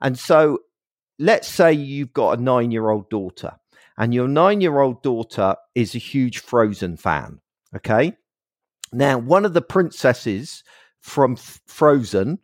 And 0.00 0.18
so, 0.18 0.58
let's 1.18 1.48
say 1.48 1.72
you've 1.72 2.12
got 2.12 2.38
a 2.38 2.42
nine 2.42 2.70
year 2.70 2.90
old 2.90 3.08
daughter, 3.08 3.52
and 3.96 4.12
your 4.12 4.28
nine 4.28 4.60
year 4.60 4.80
old 4.80 5.02
daughter 5.02 5.56
is 5.74 5.94
a 5.94 5.98
huge 5.98 6.38
Frozen 6.40 6.98
fan. 6.98 7.40
Okay. 7.74 8.12
Now, 8.92 9.18
one 9.18 9.44
of 9.44 9.54
the 9.54 9.62
princesses 9.62 10.62
from 11.00 11.36
Frozen, 11.66 12.38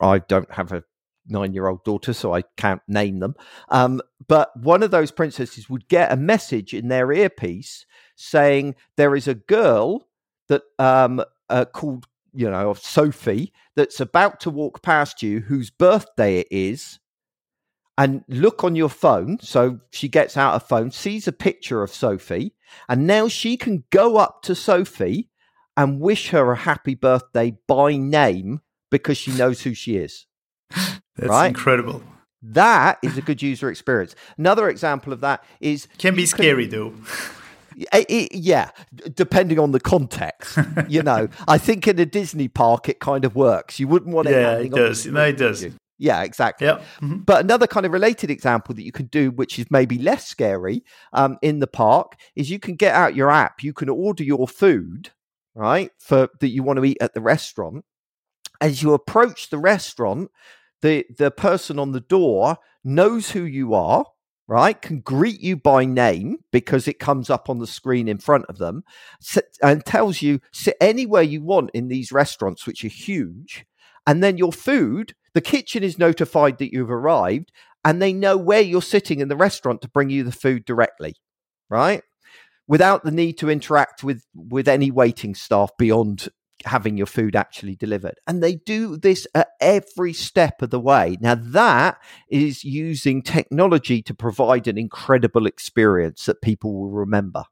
I 0.00 0.18
don't 0.18 0.50
have 0.52 0.70
a 0.70 0.84
nine 1.28 1.52
year 1.52 1.66
old 1.66 1.84
daughter, 1.84 2.12
so 2.12 2.34
I 2.34 2.42
can't 2.56 2.82
name 2.88 3.18
them. 3.20 3.34
Um, 3.68 4.00
but 4.26 4.56
one 4.56 4.82
of 4.82 4.90
those 4.90 5.10
princesses 5.10 5.68
would 5.68 5.88
get 5.88 6.12
a 6.12 6.16
message 6.16 6.74
in 6.74 6.88
their 6.88 7.12
earpiece 7.12 7.86
saying 8.16 8.74
there 8.96 9.14
is 9.14 9.28
a 9.28 9.34
girl 9.34 10.08
that 10.48 10.62
um, 10.78 11.22
uh, 11.48 11.64
called, 11.64 12.06
you 12.32 12.50
know, 12.50 12.74
Sophie 12.74 13.52
that's 13.74 14.00
about 14.00 14.40
to 14.40 14.50
walk 14.50 14.82
past 14.82 15.22
you 15.22 15.40
whose 15.40 15.70
birthday 15.70 16.38
it 16.38 16.48
is. 16.50 16.98
And 17.98 18.24
look 18.28 18.62
on 18.62 18.76
your 18.76 18.90
phone. 18.90 19.38
So 19.40 19.80
she 19.90 20.08
gets 20.08 20.36
out 20.36 20.54
a 20.54 20.60
phone, 20.60 20.90
sees 20.90 21.26
a 21.26 21.32
picture 21.32 21.82
of 21.82 21.90
Sophie, 21.90 22.54
and 22.90 23.06
now 23.06 23.26
she 23.26 23.56
can 23.56 23.84
go 23.90 24.18
up 24.18 24.42
to 24.42 24.54
Sophie 24.54 25.30
and 25.78 26.00
wish 26.00 26.28
her 26.28 26.52
a 26.52 26.56
happy 26.56 26.94
birthday 26.94 27.56
by 27.66 27.96
name 27.96 28.60
because 28.90 29.16
she 29.16 29.32
knows 29.32 29.62
who 29.62 29.72
she 29.72 29.96
is. 29.96 30.26
That's 31.16 31.30
right? 31.30 31.48
incredible. 31.48 32.02
That 32.42 32.98
is 33.02 33.18
a 33.18 33.22
good 33.22 33.42
user 33.42 33.68
experience. 33.70 34.14
Another 34.38 34.68
example 34.68 35.12
of 35.12 35.20
that 35.20 35.44
is 35.60 35.88
can 35.98 36.14
be 36.14 36.26
scary 36.26 36.66
though. 36.66 36.94
It, 37.92 38.06
it, 38.08 38.34
yeah, 38.34 38.70
depending 39.14 39.58
on 39.58 39.72
the 39.72 39.80
context. 39.80 40.58
you 40.88 41.02
know, 41.02 41.28
I 41.46 41.58
think 41.58 41.86
in 41.86 41.98
a 41.98 42.06
Disney 42.06 42.48
park 42.48 42.88
it 42.88 43.00
kind 43.00 43.22
of 43.26 43.36
works. 43.36 43.78
You 43.78 43.86
wouldn't 43.86 44.14
want 44.14 44.28
it. 44.28 44.32
Yeah, 44.32 44.56
it 44.56 44.72
does. 44.72 45.04
No, 45.04 45.26
it 45.26 45.36
does. 45.36 45.66
Yeah, 45.98 46.22
exactly. 46.22 46.66
Yep. 46.66 46.80
Mm-hmm. 46.80 47.16
But 47.18 47.44
another 47.44 47.66
kind 47.66 47.86
of 47.86 47.92
related 47.92 48.30
example 48.30 48.74
that 48.74 48.84
you 48.84 48.92
can 48.92 49.06
do, 49.06 49.30
which 49.30 49.58
is 49.58 49.70
maybe 49.70 49.98
less 49.98 50.26
scary 50.26 50.84
um, 51.12 51.38
in 51.42 51.58
the 51.58 51.66
park, 51.66 52.16
is 52.34 52.50
you 52.50 52.58
can 52.58 52.76
get 52.76 52.94
out 52.94 53.14
your 53.14 53.30
app. 53.30 53.62
You 53.62 53.72
can 53.72 53.88
order 53.88 54.22
your 54.22 54.46
food, 54.46 55.10
right, 55.54 55.90
for 55.98 56.28
that 56.40 56.48
you 56.48 56.62
want 56.62 56.78
to 56.78 56.84
eat 56.84 56.98
at 57.00 57.14
the 57.14 57.20
restaurant. 57.20 57.84
As 58.60 58.82
you 58.82 58.94
approach 58.94 59.50
the 59.50 59.58
restaurant, 59.58 60.30
the 60.82 61.04
the 61.18 61.30
person 61.30 61.78
on 61.78 61.92
the 61.92 62.00
door 62.00 62.58
knows 62.84 63.30
who 63.30 63.42
you 63.42 63.74
are 63.74 64.04
right 64.48 64.80
can 64.80 65.00
greet 65.00 65.40
you 65.40 65.56
by 65.56 65.84
name 65.84 66.38
because 66.52 66.86
it 66.86 66.98
comes 66.98 67.28
up 67.30 67.50
on 67.50 67.58
the 67.58 67.66
screen 67.66 68.06
in 68.08 68.18
front 68.18 68.44
of 68.48 68.58
them 68.58 68.84
and 69.62 69.84
tells 69.84 70.22
you 70.22 70.40
sit 70.52 70.76
anywhere 70.80 71.22
you 71.22 71.42
want 71.42 71.70
in 71.74 71.88
these 71.88 72.12
restaurants 72.12 72.66
which 72.66 72.84
are 72.84 72.88
huge 72.88 73.66
and 74.06 74.22
then 74.22 74.38
your 74.38 74.52
food 74.52 75.14
the 75.34 75.40
kitchen 75.40 75.82
is 75.82 75.98
notified 75.98 76.58
that 76.58 76.72
you've 76.72 76.90
arrived 76.90 77.50
and 77.84 78.00
they 78.00 78.12
know 78.12 78.36
where 78.36 78.60
you're 78.60 78.82
sitting 78.82 79.20
in 79.20 79.28
the 79.28 79.36
restaurant 79.36 79.82
to 79.82 79.88
bring 79.88 80.10
you 80.10 80.22
the 80.22 80.32
food 80.32 80.64
directly 80.64 81.16
right? 81.68 82.02
Without 82.68 83.04
the 83.04 83.10
need 83.10 83.38
to 83.38 83.50
interact 83.50 84.02
with 84.02 84.24
with 84.34 84.68
any 84.68 84.90
waiting 84.90 85.34
staff 85.34 85.70
beyond 85.78 86.28
having 86.66 86.96
your 86.96 87.06
food 87.06 87.36
actually 87.36 87.76
delivered. 87.76 88.14
And 88.26 88.42
they 88.42 88.56
do 88.56 88.96
this 88.96 89.26
at 89.34 89.48
every 89.60 90.12
step 90.12 90.62
of 90.62 90.70
the 90.70 90.80
way. 90.80 91.16
Now, 91.20 91.34
that 91.36 91.98
is 92.30 92.64
using 92.64 93.22
technology 93.22 94.02
to 94.02 94.14
provide 94.14 94.66
an 94.68 94.78
incredible 94.78 95.46
experience 95.46 96.26
that 96.26 96.42
people 96.42 96.72
will 96.74 96.90
remember. 96.90 97.44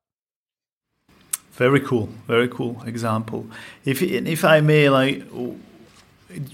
Very 1.52 1.80
cool, 1.80 2.08
very 2.26 2.48
cool 2.48 2.82
example. 2.84 3.46
If 3.84 4.02
if 4.02 4.44
I 4.44 4.60
may, 4.60 4.88
like 4.88 5.22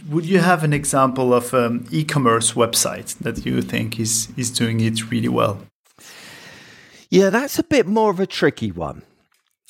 would 0.08 0.26
you 0.26 0.40
have 0.40 0.62
an 0.64 0.72
example 0.72 1.32
of 1.32 1.54
an 1.54 1.86
e-commerce 1.90 2.52
website 2.52 3.16
that 3.18 3.46
you 3.46 3.62
think 3.62 3.98
is 3.98 4.28
is 4.36 4.50
doing 4.50 4.80
it 4.80 5.10
really 5.10 5.28
well? 5.28 5.62
Yeah, 7.08 7.30
that's 7.30 7.58
a 7.58 7.64
bit 7.64 7.86
more 7.86 8.10
of 8.10 8.20
a 8.20 8.26
tricky 8.26 8.70
one. 8.70 9.02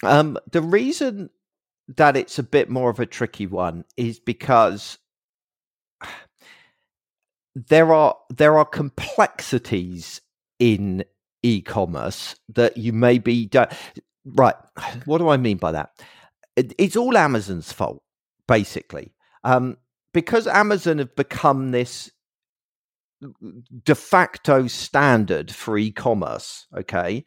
Um, 0.03 0.37
the 0.51 0.63
reason 0.63 1.31
that 1.97 2.17
it's 2.17 2.39
a 2.39 2.43
bit 2.43 2.71
more 2.71 2.91
of 2.91 3.01
a 3.01 3.07
tricky 3.07 3.47
one 3.47 3.85
is 3.97 4.21
because 4.21 4.99
there 7.55 7.93
are 7.93 8.17
there 8.29 8.57
are 8.59 8.65
complexities 8.65 10.21
in 10.59 11.05
e-commerce 11.43 12.37
that 12.49 12.77
you 12.77 12.93
maybe 12.93 13.47
don't 13.47 13.73
right 14.25 14.55
what 15.05 15.19
do 15.19 15.29
i 15.29 15.37
mean 15.37 15.57
by 15.57 15.73
that? 15.73 15.91
It, 16.57 16.75
it's 16.79 16.97
all 16.97 17.17
amazon's 17.17 17.73
fault 17.73 18.03
basically. 18.47 19.13
Um, 19.43 19.79
because 20.13 20.47
amazon 20.47 20.99
have 20.99 21.17
become 21.17 21.71
this 21.71 22.11
de 23.85 23.95
facto 23.95 24.67
standard 24.67 25.51
for 25.51 25.77
e-commerce 25.77 26.67
okay 26.77 27.25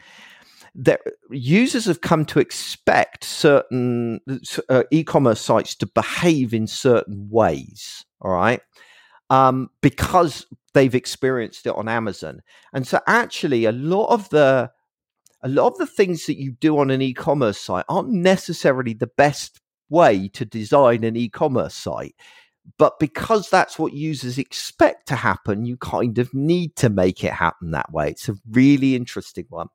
that 0.75 1.01
users 1.29 1.85
have 1.85 2.01
come 2.01 2.25
to 2.25 2.39
expect 2.39 3.23
certain 3.23 4.19
uh, 4.69 4.83
e-commerce 4.91 5.39
sites 5.39 5.75
to 5.75 5.85
behave 5.85 6.53
in 6.53 6.65
certain 6.65 7.27
ways 7.29 8.05
all 8.21 8.31
right 8.31 8.61
um, 9.29 9.69
because 9.81 10.45
they've 10.73 10.95
experienced 10.95 11.65
it 11.65 11.75
on 11.75 11.87
Amazon. 11.87 12.41
And 12.73 12.87
so 12.87 12.99
actually 13.07 13.65
a 13.65 13.71
lot 13.71 14.07
of 14.07 14.29
the 14.29 14.71
a 15.45 15.49
lot 15.49 15.67
of 15.67 15.77
the 15.77 15.87
things 15.87 16.25
that 16.25 16.37
you 16.37 16.51
do 16.51 16.77
on 16.79 16.89
an 16.89 17.01
e-commerce 17.01 17.59
site 17.59 17.83
aren't 17.89 18.09
necessarily 18.09 18.93
the 18.93 19.07
best 19.17 19.59
way 19.89 20.29
to 20.29 20.45
design 20.45 21.03
an 21.03 21.17
e-commerce 21.17 21.73
site. 21.73 22.15
But 22.77 22.97
because 22.97 23.49
that's 23.49 23.77
what 23.77 23.91
users 23.91 24.37
expect 24.37 25.09
to 25.09 25.15
happen, 25.15 25.65
you 25.65 25.75
kind 25.75 26.17
of 26.17 26.33
need 26.33 26.77
to 26.77 26.89
make 26.89 27.25
it 27.25 27.33
happen 27.33 27.71
that 27.71 27.91
way. 27.91 28.11
It's 28.11 28.29
a 28.29 28.35
really 28.51 28.95
interesting 28.95 29.45
one. 29.49 29.67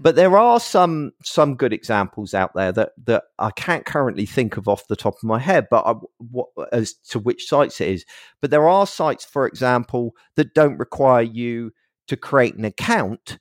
But 0.00 0.14
there 0.14 0.36
are 0.36 0.60
some 0.60 1.12
some 1.24 1.56
good 1.56 1.72
examples 1.72 2.32
out 2.32 2.52
there 2.54 2.70
that 2.72 2.90
that 3.06 3.24
I 3.38 3.50
can't 3.50 3.84
currently 3.84 4.26
think 4.26 4.56
of 4.56 4.68
off 4.68 4.86
the 4.88 4.96
top 4.96 5.14
of 5.14 5.24
my 5.24 5.40
head, 5.40 5.66
but 5.70 5.84
I, 5.84 5.94
what, 6.18 6.48
as 6.72 6.94
to 7.10 7.18
which 7.18 7.48
sites 7.48 7.80
it 7.80 7.88
is. 7.88 8.04
But 8.40 8.50
there 8.50 8.68
are 8.68 8.86
sites, 8.86 9.24
for 9.24 9.46
example, 9.46 10.14
that 10.36 10.54
don't 10.54 10.78
require 10.78 11.22
you 11.22 11.72
to 12.06 12.16
create 12.16 12.54
an 12.54 12.64
account 12.64 13.38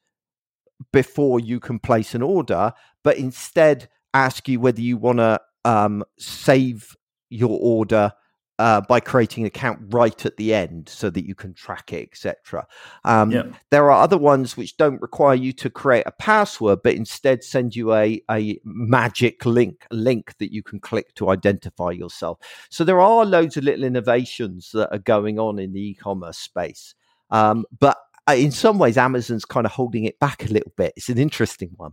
before 0.92 1.40
you 1.40 1.60
can 1.60 1.80
place 1.80 2.16
an 2.16 2.22
order, 2.22 2.74
but 3.04 3.18
instead 3.18 3.90
ask 4.14 4.48
you 4.48 4.60
whether 4.60 4.82
you 4.82 4.98
want 4.98 5.20
to 5.20 5.40
um, 5.64 6.04
save 6.18 6.96
your 7.30 7.60
order 7.62 8.14
uh, 8.60 8.82
by 8.82 9.00
creating 9.00 9.44
an 9.44 9.48
account 9.48 9.80
right 9.90 10.26
at 10.26 10.36
the 10.38 10.54
end 10.54 10.90
so 10.90 11.10
that 11.10 11.26
you 11.26 11.36
can 11.36 11.54
track 11.54 11.94
it, 11.94 12.04
etc. 12.04 12.66
Um, 13.04 13.32
yeah. 13.32 13.44
There 13.70 13.92
are 13.92 14.02
other 14.02 14.18
ones 14.18 14.58
which 14.58 14.78
don't 14.78 15.02
require 15.02 15.36
you 15.36 15.54
to 15.54 15.70
create 15.70 16.04
a 16.08 16.12
password, 16.12 16.80
but 16.84 16.96
instead 16.96 17.44
send 17.44 17.76
you 17.76 17.94
a, 17.94 18.22
a 18.32 18.60
magic 18.64 19.46
link, 19.46 19.86
a 19.92 19.96
link 19.96 20.36
that 20.40 20.52
you 20.52 20.64
can 20.64 20.80
click 20.80 21.14
to 21.16 21.30
identify 21.30 21.92
yourself. 21.92 22.40
So 22.70 22.84
there 22.84 23.02
are 23.02 23.26
loads 23.26 23.58
of 23.58 23.64
little 23.64 23.84
innovations 23.84 24.72
that 24.74 24.92
are 24.92 25.00
going 25.00 25.40
on 25.40 25.60
in 25.60 25.74
the 25.74 25.90
e-commerce 25.90 26.38
space. 26.38 26.96
Um, 27.30 27.66
but 27.80 27.98
uh, 28.28 28.34
in 28.34 28.52
some 28.52 28.80
ways, 28.80 28.98
Amazon's 28.98 29.46
kind 29.46 29.66
of 29.66 29.72
holding 29.72 30.06
it 30.06 30.20
back 30.20 30.44
a 30.46 30.52
little 30.52 30.74
bit. 30.76 30.94
It's 30.98 31.10
an 31.10 31.18
interesting 31.18 31.70
one. 31.76 31.92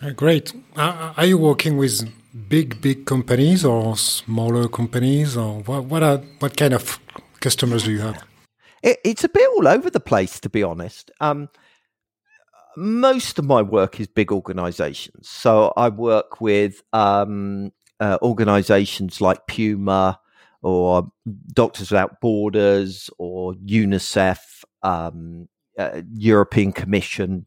Uh, 0.00 0.10
great. 0.10 0.52
Uh, 0.76 1.14
are 1.16 1.26
you 1.26 1.38
working 1.38 1.76
with 1.76 2.08
big, 2.34 2.80
big 2.80 3.06
companies 3.06 3.64
or 3.64 3.96
smaller 3.96 4.68
companies, 4.68 5.36
or 5.36 5.60
what? 5.60 5.84
What 5.84 6.02
are 6.02 6.18
what 6.38 6.56
kind 6.56 6.74
of 6.74 6.98
customers 7.40 7.84
do 7.84 7.92
you 7.92 8.00
have? 8.00 8.24
It, 8.82 8.98
it's 9.04 9.24
a 9.24 9.28
bit 9.28 9.48
all 9.56 9.68
over 9.68 9.90
the 9.90 10.00
place, 10.00 10.40
to 10.40 10.50
be 10.50 10.62
honest. 10.62 11.10
Um, 11.20 11.48
most 12.76 13.38
of 13.38 13.44
my 13.44 13.62
work 13.62 14.00
is 14.00 14.06
big 14.06 14.32
organizations. 14.32 15.28
So 15.28 15.72
I 15.76 15.88
work 15.88 16.40
with 16.40 16.82
um, 16.92 17.72
uh, 18.00 18.18
organizations 18.20 19.20
like 19.20 19.46
Puma 19.46 20.18
or 20.62 21.10
Doctors 21.52 21.90
Without 21.90 22.20
Borders 22.20 23.10
or 23.18 23.54
UNICEF, 23.54 24.64
um, 24.82 25.48
uh, 25.78 26.02
European 26.14 26.72
Commission, 26.72 27.46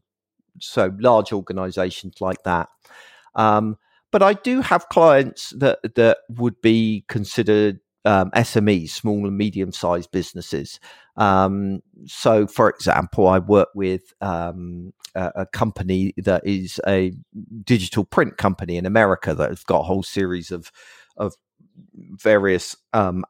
so 0.60 0.94
large 0.98 1.32
organizations 1.32 2.20
like 2.20 2.42
that. 2.44 2.68
Um, 3.34 3.76
but 4.10 4.22
I 4.22 4.34
do 4.34 4.60
have 4.60 4.88
clients 4.88 5.50
that 5.56 5.80
that 5.94 6.18
would 6.28 6.60
be 6.62 7.04
considered 7.08 7.80
um, 8.04 8.30
SMEs, 8.30 8.90
small 8.90 9.26
and 9.26 9.36
medium 9.36 9.72
sized 9.72 10.10
businesses. 10.10 10.80
Um, 11.16 11.80
so, 12.06 12.46
for 12.46 12.70
example, 12.70 13.28
I 13.28 13.38
work 13.38 13.68
with 13.74 14.14
um, 14.20 14.92
a, 15.14 15.32
a, 15.34 15.46
company 15.46 16.14
that 16.16 16.46
is 16.46 16.80
a 16.86 17.12
digital 17.64 18.04
print 18.04 18.36
company 18.36 18.76
in 18.76 18.86
America 18.86 19.34
that 19.34 19.50
has 19.50 19.64
got 19.64 19.80
a 19.80 19.84
whole 19.84 20.04
series 20.04 20.50
of 20.50 20.70
of 21.16 21.34
various 21.94 22.76
um, 22.92 23.24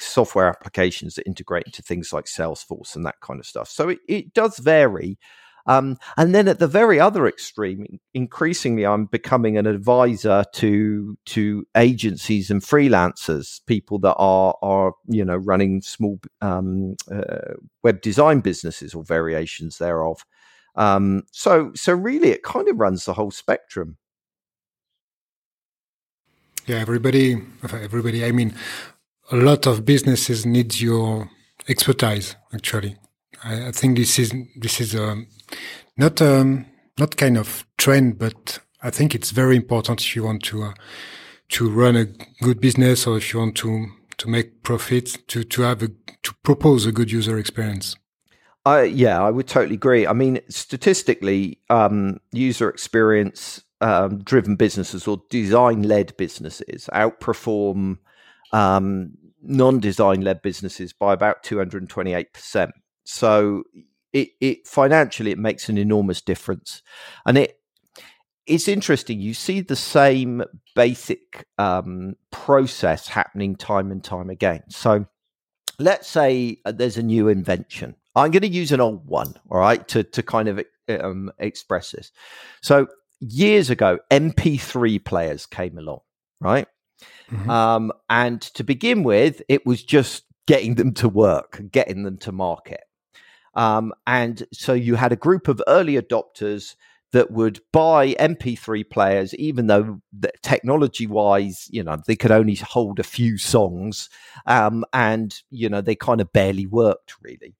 software 0.00 0.48
applications 0.48 1.14
that 1.14 1.26
integrate 1.26 1.66
into 1.66 1.82
things 1.82 2.12
like 2.12 2.24
Salesforce 2.24 2.96
and 2.96 3.06
that 3.06 3.20
kind 3.20 3.40
of 3.40 3.46
stuff. 3.46 3.68
So 3.68 3.90
it, 3.90 3.98
it 4.08 4.34
does 4.34 4.58
vary. 4.58 5.18
Um, 5.66 5.98
and 6.16 6.34
then 6.34 6.48
at 6.48 6.58
the 6.58 6.66
very 6.66 7.00
other 7.00 7.26
extreme, 7.26 7.98
increasingly, 8.12 8.84
I'm 8.84 9.06
becoming 9.06 9.56
an 9.56 9.66
advisor 9.66 10.44
to 10.54 11.18
to 11.26 11.66
agencies 11.76 12.50
and 12.50 12.60
freelancers, 12.60 13.60
people 13.66 13.98
that 14.00 14.14
are 14.16 14.56
are 14.62 14.92
you 15.06 15.24
know 15.24 15.36
running 15.36 15.80
small 15.80 16.20
um, 16.40 16.96
uh, 17.10 17.54
web 17.82 18.00
design 18.02 18.40
businesses 18.40 18.94
or 18.94 19.04
variations 19.04 19.78
thereof. 19.78 20.24
Um, 20.76 21.22
so 21.32 21.72
so 21.74 21.94
really, 21.94 22.30
it 22.30 22.42
kind 22.42 22.68
of 22.68 22.78
runs 22.78 23.04
the 23.04 23.14
whole 23.14 23.30
spectrum. 23.30 23.96
Yeah, 26.66 26.76
everybody, 26.76 27.42
everybody. 27.62 28.24
I 28.24 28.32
mean, 28.32 28.54
a 29.30 29.36
lot 29.36 29.66
of 29.66 29.84
businesses 29.84 30.46
need 30.46 30.80
your 30.80 31.30
expertise. 31.68 32.36
Actually, 32.54 32.96
I, 33.42 33.68
I 33.68 33.72
think 33.72 33.98
this 33.98 34.18
is 34.18 34.32
this 34.56 34.80
is 34.80 34.94
um, 34.94 35.26
not 35.96 36.20
um, 36.20 36.66
not 36.98 37.16
kind 37.16 37.36
of 37.36 37.66
trend, 37.78 38.18
but 38.18 38.60
I 38.82 38.90
think 38.90 39.14
it's 39.14 39.30
very 39.30 39.56
important 39.56 40.00
if 40.00 40.16
you 40.16 40.24
want 40.24 40.42
to 40.44 40.64
uh, 40.64 40.74
to 41.50 41.70
run 41.70 41.96
a 41.96 42.06
good 42.42 42.60
business 42.60 43.06
or 43.06 43.16
if 43.16 43.32
you 43.32 43.40
want 43.40 43.56
to 43.56 43.86
to 44.18 44.28
make 44.28 44.62
profit 44.62 45.18
to 45.28 45.44
to 45.44 45.62
have 45.62 45.82
a 45.82 45.88
to 46.22 46.34
propose 46.42 46.86
a 46.86 46.92
good 46.92 47.10
user 47.10 47.38
experience. 47.38 47.96
Uh, 48.66 48.80
yeah, 48.80 49.22
I 49.22 49.30
would 49.30 49.46
totally 49.46 49.74
agree. 49.74 50.06
I 50.06 50.14
mean, 50.14 50.40
statistically, 50.48 51.60
um, 51.68 52.18
user 52.32 52.70
experience 52.70 53.62
um, 53.82 54.22
driven 54.22 54.56
businesses 54.56 55.06
or 55.06 55.22
design 55.28 55.82
led 55.82 56.16
businesses 56.16 56.88
outperform 56.94 57.98
um, 58.52 59.12
non 59.42 59.80
design 59.80 60.22
led 60.22 60.40
businesses 60.40 60.94
by 60.94 61.12
about 61.12 61.42
228%. 61.42 62.70
So 63.04 63.64
it, 64.14 64.30
it 64.40 64.66
financially 64.66 65.32
it 65.32 65.38
makes 65.38 65.68
an 65.68 65.76
enormous 65.76 66.22
difference, 66.22 66.82
and 67.26 67.36
it 67.36 67.58
it's 68.46 68.68
interesting. 68.68 69.20
You 69.20 69.34
see 69.34 69.60
the 69.60 69.76
same 69.76 70.42
basic 70.74 71.46
um, 71.58 72.14
process 72.30 73.08
happening 73.08 73.56
time 73.56 73.90
and 73.90 74.02
time 74.02 74.30
again. 74.30 74.62
So 74.68 75.06
let's 75.78 76.08
say 76.08 76.58
uh, 76.64 76.72
there's 76.72 76.96
a 76.96 77.02
new 77.02 77.28
invention. 77.28 77.96
I'm 78.14 78.30
going 78.30 78.42
to 78.42 78.48
use 78.48 78.70
an 78.70 78.80
old 78.80 79.06
one, 79.06 79.34
all 79.50 79.58
right, 79.58 79.86
to 79.88 80.04
to 80.04 80.22
kind 80.22 80.48
of 80.48 80.64
um, 80.88 81.32
express 81.38 81.90
this. 81.90 82.12
So 82.62 82.86
years 83.20 83.70
ago, 83.70 83.98
MP3 84.10 85.04
players 85.04 85.46
came 85.46 85.76
along, 85.76 86.00
right? 86.40 86.68
Mm-hmm. 87.30 87.50
Um, 87.50 87.92
and 88.08 88.40
to 88.40 88.62
begin 88.62 89.02
with, 89.02 89.42
it 89.48 89.66
was 89.66 89.82
just 89.82 90.24
getting 90.46 90.74
them 90.74 90.92
to 90.94 91.08
work, 91.08 91.60
getting 91.72 92.04
them 92.04 92.18
to 92.18 92.32
market. 92.32 92.84
Um, 93.56 93.92
and 94.06 94.46
so 94.52 94.72
you 94.72 94.96
had 94.96 95.12
a 95.12 95.16
group 95.16 95.48
of 95.48 95.62
early 95.66 95.94
adopters 95.94 96.74
that 97.12 97.30
would 97.30 97.60
buy 97.72 98.14
MP3 98.14 98.82
players, 98.82 99.34
even 99.36 99.68
though 99.68 100.00
technology 100.42 101.06
wise, 101.06 101.68
you 101.70 101.82
know, 101.82 101.96
they 102.06 102.16
could 102.16 102.32
only 102.32 102.56
hold 102.56 102.98
a 102.98 103.04
few 103.04 103.38
songs. 103.38 104.10
Um, 104.46 104.84
and, 104.92 105.32
you 105.48 105.68
know, 105.68 105.80
they 105.80 105.94
kind 105.94 106.20
of 106.20 106.32
barely 106.32 106.66
worked 106.66 107.14
really. 107.22 107.54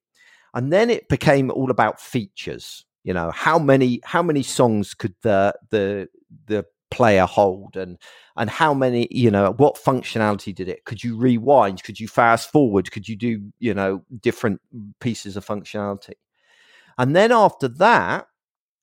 And 0.55 0.73
then 0.73 0.91
it 0.91 1.09
became 1.09 1.51
all 1.51 1.71
about 1.71 2.01
features. 2.01 2.85
You 3.05 3.13
know, 3.15 3.31
how 3.31 3.59
many 3.59 4.01
how 4.03 4.23
many 4.23 4.43
songs 4.43 4.95
could 4.95 5.15
the 5.23 5.55
the 5.71 6.09
the 6.47 6.65
player 6.95 7.27
hold 7.27 7.77
and 7.77 7.99
and 8.37 8.49
how 8.49 8.73
many 8.73 9.09
you 9.11 9.31
know 9.31 9.53
what 9.57 9.75
functionality 9.75 10.55
did 10.55 10.69
it 10.69 10.85
could 10.85 11.03
you 11.03 11.17
rewind 11.17 11.83
could 11.83 11.99
you 11.99 12.07
fast 12.07 12.53
forward 12.53 12.91
could 12.93 13.09
you 13.09 13.17
do 13.17 13.53
you 13.59 13.75
know 13.75 14.03
different 14.21 14.61
pieces 15.01 15.37
of 15.37 15.45
functionality 15.45 16.15
and 16.97 17.17
then 17.17 17.33
after 17.33 17.67
that 17.67 18.29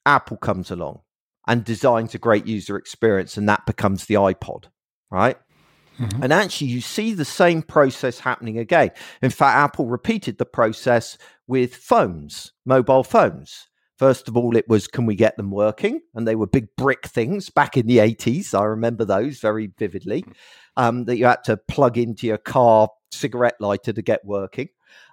apple 0.05 0.35
comes 0.35 0.69
along 0.69 0.99
and 1.47 1.63
designs 1.63 2.13
a 2.13 2.17
great 2.17 2.45
user 2.45 2.75
experience 2.75 3.37
and 3.37 3.47
that 3.47 3.65
becomes 3.65 4.05
the 4.05 4.15
ipod 4.15 4.65
right 5.09 5.37
Mm-hmm. 5.99 6.23
And 6.23 6.33
actually, 6.33 6.67
you 6.67 6.81
see 6.81 7.13
the 7.13 7.25
same 7.25 7.61
process 7.61 8.17
happening 8.17 8.57
again. 8.57 8.89
In 9.21 9.29
fact, 9.29 9.55
Apple 9.55 9.85
repeated 9.85 10.37
the 10.37 10.45
process 10.45 11.17
with 11.47 11.75
phones, 11.75 12.53
mobile 12.65 13.03
phones. 13.03 13.67
First 14.01 14.27
of 14.27 14.35
all, 14.35 14.57
it 14.57 14.67
was 14.67 14.87
can 14.87 15.05
we 15.05 15.13
get 15.13 15.37
them 15.37 15.51
working? 15.51 16.01
And 16.15 16.27
they 16.27 16.33
were 16.33 16.47
big 16.47 16.75
brick 16.75 17.05
things 17.05 17.51
back 17.51 17.77
in 17.77 17.85
the 17.85 17.99
80s. 17.99 18.59
I 18.59 18.63
remember 18.63 19.05
those 19.05 19.39
very 19.39 19.71
vividly 19.77 20.25
um, 20.75 21.05
that 21.05 21.17
you 21.17 21.27
had 21.27 21.43
to 21.43 21.55
plug 21.55 21.99
into 21.99 22.25
your 22.25 22.39
car 22.39 22.89
cigarette 23.11 23.57
lighter 23.59 23.93
to 23.93 24.01
get 24.01 24.25
working. 24.25 24.69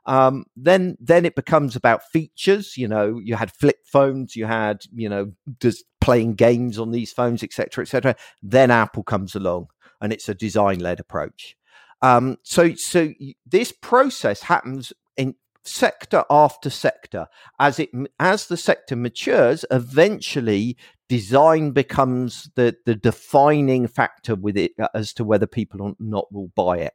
Um, 0.06 0.46
then, 0.56 0.96
then 1.00 1.26
it 1.26 1.34
becomes 1.34 1.76
about 1.76 2.08
features. 2.10 2.78
You 2.78 2.88
know, 2.88 3.20
you 3.22 3.34
had 3.34 3.52
flip 3.52 3.76
phones, 3.84 4.34
you 4.34 4.46
had, 4.46 4.80
you 4.94 5.10
know, 5.10 5.32
just 5.60 5.84
playing 6.00 6.36
games 6.36 6.78
on 6.78 6.90
these 6.90 7.12
phones, 7.12 7.42
etc., 7.42 7.82
etc. 7.82 8.16
Then 8.42 8.70
Apple 8.70 9.02
comes 9.02 9.34
along 9.34 9.66
and 10.00 10.14
it's 10.14 10.30
a 10.30 10.34
design 10.34 10.78
led 10.78 10.98
approach. 10.98 11.58
Um, 12.00 12.38
so, 12.42 12.74
so 12.74 13.12
this 13.44 13.70
process 13.70 14.40
happens 14.44 14.94
sector 15.68 16.24
after 16.30 16.70
sector 16.70 17.28
as 17.58 17.78
it 17.78 17.90
as 18.18 18.46
the 18.46 18.56
sector 18.56 18.96
matures. 18.96 19.64
Eventually, 19.70 20.76
design 21.08 21.72
becomes 21.72 22.50
the 22.54 22.76
the 22.86 22.94
defining 22.94 23.86
factor 23.86 24.34
with 24.34 24.56
it 24.56 24.72
uh, 24.78 24.88
as 24.94 25.12
to 25.14 25.24
whether 25.24 25.46
people 25.46 25.82
or 25.82 25.94
not 25.98 26.32
will 26.32 26.50
buy 26.54 26.78
it. 26.78 26.94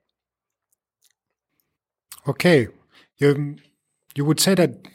Okay, 2.27 2.67
you 3.17 3.57
you 4.15 4.25
would 4.25 4.39
say 4.39 4.55
that 4.55 4.87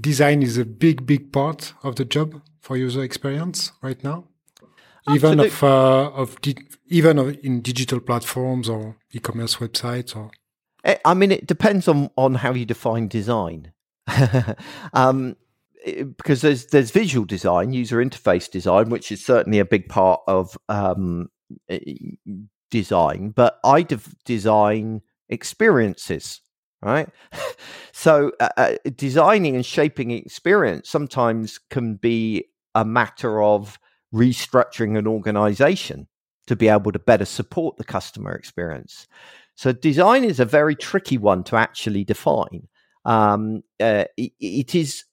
design 0.00 0.42
is 0.42 0.58
a 0.58 0.64
big 0.64 1.06
big 1.06 1.32
part 1.32 1.74
of 1.82 1.96
the 1.96 2.04
job 2.04 2.40
for 2.60 2.76
user 2.76 3.02
experience 3.02 3.72
right 3.82 4.02
now 4.02 4.24
even 5.10 5.40
of 5.40 5.62
uh, 5.62 6.10
of 6.10 6.38
even 6.88 7.18
of 7.18 7.36
in 7.42 7.60
digital 7.60 8.00
platforms 8.00 8.68
or 8.68 8.96
e-commerce 9.12 9.56
websites 9.56 10.16
or 10.16 10.30
i 11.04 11.14
mean 11.14 11.32
it 11.32 11.46
depends 11.46 11.88
on 11.88 12.10
on 12.16 12.34
how 12.34 12.52
you 12.52 12.64
define 12.64 13.08
design 13.08 13.72
um, 14.92 15.36
because 15.84 16.42
there's 16.42 16.66
there's 16.66 16.90
visual 16.90 17.24
design 17.24 17.72
user 17.72 17.98
interface 17.98 18.50
design 18.50 18.88
which 18.90 19.10
is 19.10 19.24
certainly 19.24 19.58
a 19.58 19.64
big 19.64 19.88
part 19.88 20.20
of 20.26 20.56
um, 20.68 21.28
eh, 21.68 21.78
design 22.70 23.30
but 23.30 23.58
i 23.64 23.82
de- 23.82 23.98
design 24.24 25.00
experiences 25.28 26.40
right 26.82 27.08
so 27.92 28.30
uh, 28.40 28.48
uh, 28.56 28.74
designing 28.96 29.54
and 29.54 29.64
shaping 29.64 30.10
experience 30.10 30.88
sometimes 30.88 31.58
can 31.70 31.94
be 31.94 32.44
a 32.74 32.84
matter 32.84 33.42
of 33.42 33.78
restructuring 34.14 34.96
an 34.96 35.06
organization 35.06 36.06
to 36.46 36.56
be 36.56 36.68
able 36.68 36.92
to 36.92 36.98
better 36.98 37.24
support 37.24 37.76
the 37.76 37.84
customer 37.84 38.32
experience. 38.32 39.06
So, 39.54 39.72
design 39.72 40.24
is 40.24 40.40
a 40.40 40.44
very 40.44 40.74
tricky 40.74 41.18
one 41.18 41.44
to 41.44 41.56
actually 41.56 42.04
define. 42.04 42.68
Um, 43.04 43.62
uh, 43.80 44.04
it, 44.16 44.32
it 44.40 44.74
is 44.74 45.04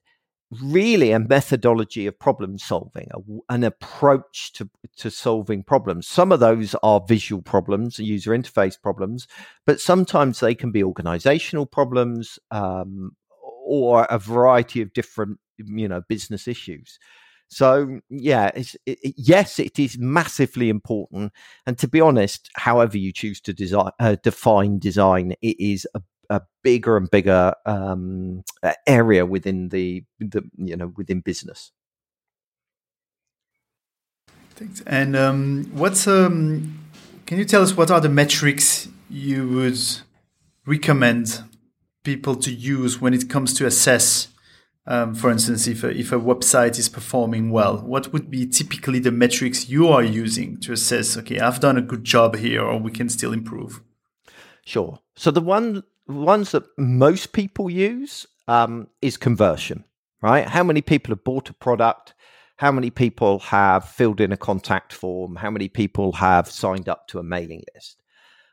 really 0.59 1.11
a 1.11 1.19
methodology 1.19 2.07
of 2.07 2.19
problem 2.19 2.57
solving, 2.57 3.07
a, 3.11 3.53
an 3.53 3.63
approach 3.63 4.51
to, 4.53 4.69
to 4.97 5.09
solving 5.09 5.63
problems. 5.63 6.07
Some 6.07 6.31
of 6.31 6.39
those 6.39 6.75
are 6.83 7.01
visual 7.07 7.41
problems, 7.41 7.99
user 7.99 8.31
interface 8.31 8.81
problems, 8.81 9.27
but 9.65 9.79
sometimes 9.79 10.39
they 10.39 10.55
can 10.55 10.71
be 10.71 10.83
organizational 10.83 11.65
problems 11.65 12.37
um, 12.51 13.15
or 13.65 14.05
a 14.05 14.19
variety 14.19 14.81
of 14.81 14.91
different, 14.93 15.39
you 15.57 15.87
know, 15.87 16.01
business 16.09 16.47
issues. 16.47 16.99
So 17.51 17.99
yeah, 18.09 18.49
it, 18.55 18.97
yes, 19.17 19.59
it 19.59 19.77
is 19.77 19.97
massively 19.99 20.69
important. 20.69 21.33
And 21.65 21.77
to 21.79 21.87
be 21.87 21.99
honest, 21.99 22.49
however 22.55 22.97
you 22.97 23.11
choose 23.11 23.41
to 23.41 23.53
design, 23.53 23.91
uh, 23.99 24.15
define 24.23 24.79
design, 24.79 25.33
it 25.41 25.59
is 25.59 25.85
a, 25.93 26.01
a 26.29 26.41
bigger 26.63 26.95
and 26.95 27.11
bigger 27.11 27.53
um, 27.65 28.43
area 28.87 29.25
within 29.25 29.67
the, 29.67 30.05
the 30.19 30.43
you 30.57 30.77
know 30.77 30.93
within 30.95 31.19
business. 31.19 31.73
Thanks. 34.51 34.81
And 34.87 35.17
um, 35.17 35.69
what's 35.73 36.07
um, 36.07 36.79
can 37.25 37.37
you 37.37 37.43
tell 37.43 37.63
us 37.63 37.75
what 37.75 37.91
are 37.91 37.99
the 37.99 38.09
metrics 38.09 38.87
you 39.09 39.45
would 39.49 39.77
recommend 40.65 41.43
people 42.05 42.37
to 42.37 42.53
use 42.53 43.01
when 43.01 43.13
it 43.13 43.29
comes 43.29 43.53
to 43.55 43.65
assess 43.65 44.29
um, 44.87 45.13
for 45.13 45.29
instance, 45.29 45.67
if 45.67 45.83
a, 45.83 45.89
if 45.89 46.11
a 46.11 46.19
website 46.19 46.79
is 46.79 46.89
performing 46.89 47.51
well, 47.51 47.77
what 47.77 48.11
would 48.11 48.31
be 48.31 48.47
typically 48.47 48.99
the 48.99 49.11
metrics 49.11 49.69
you 49.69 49.87
are 49.87 50.03
using 50.03 50.57
to 50.61 50.73
assess, 50.73 51.15
okay, 51.17 51.39
I've 51.39 51.59
done 51.59 51.77
a 51.77 51.81
good 51.81 52.03
job 52.03 52.35
here, 52.37 52.63
or 52.63 52.79
we 52.79 52.91
can 52.91 53.07
still 53.07 53.31
improve? 53.31 53.81
Sure. 54.65 54.99
So 55.15 55.29
the 55.29 55.41
one 55.41 55.83
ones 56.07 56.51
that 56.51 56.63
most 56.77 57.31
people 57.31 57.69
use 57.69 58.25
um, 58.47 58.87
is 59.01 59.17
conversion, 59.17 59.85
right? 60.21 60.47
How 60.47 60.63
many 60.63 60.81
people 60.81 61.11
have 61.11 61.23
bought 61.23 61.49
a 61.49 61.53
product? 61.53 62.15
How 62.57 62.71
many 62.71 62.89
people 62.89 63.39
have 63.39 63.87
filled 63.87 64.19
in 64.19 64.31
a 64.31 64.37
contact 64.37 64.93
form? 64.93 65.35
How 65.35 65.51
many 65.51 65.67
people 65.67 66.11
have 66.13 66.49
signed 66.49 66.89
up 66.89 67.07
to 67.09 67.19
a 67.19 67.23
mailing 67.23 67.63
list? 67.73 68.01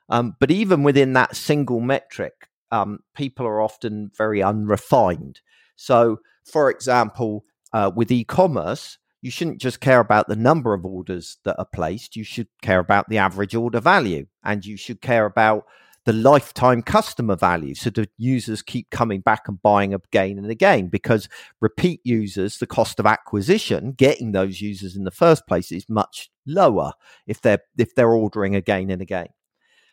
Um, 0.09 0.37
but 0.41 0.51
even 0.51 0.83
within 0.83 1.15
that 1.15 1.37
single 1.37 1.81
metric, 1.81 2.49
um, 2.71 3.01
people 3.15 3.47
are 3.47 3.61
often 3.61 4.11
very 4.17 4.43
unrefined. 4.43 5.41
So, 5.79 6.19
for 6.45 6.71
example, 6.71 7.45
uh, 7.73 7.91
with 7.95 8.11
e 8.11 8.25
commerce, 8.25 8.99
you 9.23 9.31
shouldn't 9.31 9.61
just 9.61 9.81
care 9.81 10.01
about 10.01 10.29
the 10.29 10.37
number 10.37 10.75
of 10.75 10.85
orders 10.85 11.39
that 11.45 11.59
are 11.59 11.69
placed. 11.73 12.17
You 12.17 12.25
should 12.25 12.49
care 12.63 12.81
about 12.81 13.09
the 13.09 13.19
average 13.19 13.55
order 13.55 13.81
value 13.81 14.27
and 14.45 14.65
you 14.65 14.77
should 14.77 15.01
care 15.01 15.25
about 15.25 15.65
the 16.05 16.13
lifetime 16.13 16.83
customer 16.83 17.37
value. 17.37 17.75
So 17.75 17.91
the 17.91 18.09
users 18.17 18.63
keep 18.63 18.91
coming 18.91 19.21
back 19.21 19.43
and 19.47 19.61
buying 19.61 19.93
again 19.93 20.39
and 20.39 20.51
again 20.51 20.89
because 20.89 21.29
repeat 21.61 22.01
users, 22.05 22.59
the 22.59 22.67
cost 22.67 22.99
of 22.99 23.07
acquisition, 23.07 23.93
getting 23.93 24.33
those 24.33 24.61
users 24.61 24.97
in 24.97 25.05
the 25.05 25.11
first 25.11 25.47
place 25.47 25.71
is 25.71 25.89
much 25.89 26.31
lower 26.47 26.93
if 27.27 27.41
they're 27.41 27.61
if 27.77 27.95
they're 27.95 28.11
ordering 28.11 28.57
again 28.57 28.91
and 28.91 29.03
again. 29.03 29.29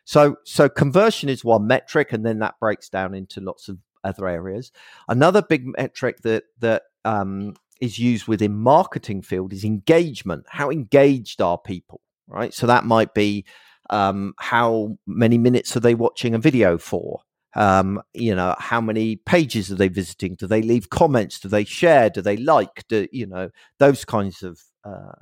So 0.06 0.38
so 0.46 0.70
conversion 0.70 1.30
is 1.30 1.44
one 1.44 1.68
metric 1.68 2.14
and 2.14 2.26
then 2.26 2.40
that 2.40 2.60
breaks 2.60 2.90
down 2.90 3.14
into 3.14 3.42
lots 3.42 3.68
of 3.68 3.80
other 4.06 4.28
areas. 4.28 4.72
Another 5.10 5.42
big 5.42 5.66
metric 5.66 6.22
that 6.22 6.44
that 6.60 6.84
um, 7.04 7.56
is 7.82 8.00
used 8.00 8.28
within 8.28 8.56
marketing 8.56 9.22
field 9.22 9.52
is 9.54 9.66
engagement. 9.66 10.46
How 10.48 10.70
engaged 10.70 11.42
are 11.42 11.58
people? 11.58 12.02
Right. 12.28 12.54
So 12.54 12.68
that 12.68 12.86
might 12.86 13.14
be 13.14 13.46
um, 13.90 14.34
how 14.40 14.98
many 15.06 15.38
minutes 15.38 15.76
are 15.76 15.82
they 15.82 15.96
watching 15.96 16.34
a 16.34 16.40
video 16.40 16.78
for? 16.78 17.22
Um, 17.56 18.02
you 18.14 18.36
know, 18.36 18.56
how 18.60 18.82
many 18.82 19.16
pages 19.16 19.72
are 19.72 19.76
they 19.76 19.88
visiting? 19.88 20.36
Do 20.36 20.48
they 20.48 20.62
leave 20.62 20.90
comments? 20.90 21.40
Do 21.40 21.48
they 21.48 21.64
share? 21.64 22.10
Do 22.10 22.22
they 22.22 22.38
like? 22.38 22.86
Do 22.90 23.08
you 23.12 23.28
know 23.28 23.50
those 23.80 24.04
kinds 24.06 24.44
of 24.44 24.60
uh, 24.84 25.14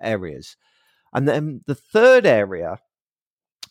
areas? 0.00 0.56
And 1.12 1.26
then 1.26 1.62
the 1.66 1.74
third 1.74 2.26
area 2.26 2.78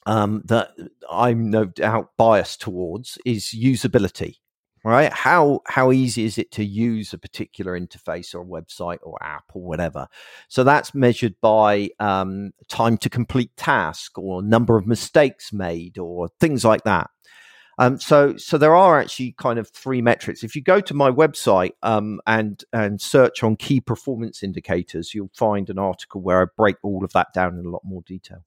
um, 0.06 0.42
that 0.46 0.72
I'm 1.10 1.50
no 1.50 1.66
doubt 1.66 2.12
biased 2.18 2.62
towards 2.62 3.18
is 3.26 3.46
usability. 3.56 4.36
Right? 4.84 5.12
How 5.12 5.62
how 5.66 5.92
easy 5.92 6.26
is 6.26 6.38
it 6.38 6.52
to 6.52 6.64
use 6.64 7.12
a 7.12 7.18
particular 7.18 7.80
interface 7.80 8.36
or 8.36 8.46
website 8.46 9.00
or 9.02 9.18
app 9.20 9.46
or 9.56 9.64
whatever? 9.64 10.08
So 10.48 10.64
that's 10.64 10.94
measured 10.94 11.34
by 11.42 11.90
um, 12.00 12.52
time 12.68 12.98
to 13.00 13.10
complete 13.10 13.58
task 13.58 14.16
or 14.20 14.44
number 14.44 14.78
of 14.78 14.86
mistakes 14.86 15.52
made 15.52 15.98
or 15.98 16.30
things 16.40 16.64
like 16.64 16.84
that. 16.84 17.10
Um, 17.78 18.00
so, 18.00 18.38
so 18.38 18.58
there 18.58 18.76
are 18.76 19.00
actually 19.00 19.34
kind 19.34 19.60
of 19.60 19.70
three 19.70 20.02
metrics. 20.02 20.44
If 20.44 20.56
you 20.56 20.62
go 20.62 20.80
to 20.82 20.94
my 20.94 21.12
website 21.12 21.74
um, 21.84 22.22
and 22.26 22.64
and 22.72 23.02
search 23.02 23.44
on 23.44 23.58
key 23.58 23.82
performance 23.82 24.44
indicators, 24.44 25.14
you'll 25.14 25.32
find 25.34 25.70
an 25.70 25.80
article 25.80 26.22
where 26.22 26.42
I 26.42 26.46
break 26.56 26.78
all 26.84 27.04
of 27.04 27.12
that 27.14 27.34
down 27.34 27.58
in 27.58 27.66
a 27.66 27.70
lot 27.70 27.82
more 27.84 28.02
detail. 28.06 28.46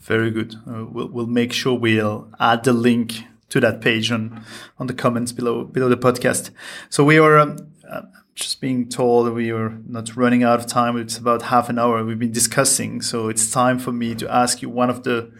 Very 0.00 0.30
good. 0.30 0.54
Uh, 0.66 0.86
we'll, 0.86 1.08
we'll 1.08 1.26
make 1.26 1.52
sure 1.52 1.78
we'll 1.78 2.28
add 2.40 2.64
the 2.64 2.72
link 2.72 3.24
to 3.50 3.60
that 3.60 3.80
page 3.80 4.10
on, 4.12 4.44
on 4.78 4.86
the 4.86 4.94
comments 4.94 5.32
below 5.32 5.64
below 5.64 5.88
the 5.88 5.96
podcast. 5.96 6.50
So 6.90 7.04
we 7.04 7.18
are 7.18 7.38
um, 7.38 7.56
uh, 7.88 8.02
just 8.34 8.60
being 8.60 8.88
told 8.88 9.32
we 9.32 9.50
are 9.50 9.78
not 9.86 10.16
running 10.16 10.42
out 10.42 10.60
of 10.60 10.66
time. 10.66 10.96
It's 10.96 11.18
about 11.18 11.42
half 11.42 11.68
an 11.68 11.78
hour 11.78 12.04
we've 12.04 12.18
been 12.18 12.32
discussing. 12.32 13.02
So 13.02 13.28
it's 13.28 13.50
time 13.50 13.78
for 13.78 13.92
me 13.92 14.14
to 14.16 14.32
ask 14.32 14.62
you 14.62 14.68
one 14.68 14.90
of 14.90 15.02
the 15.02 15.32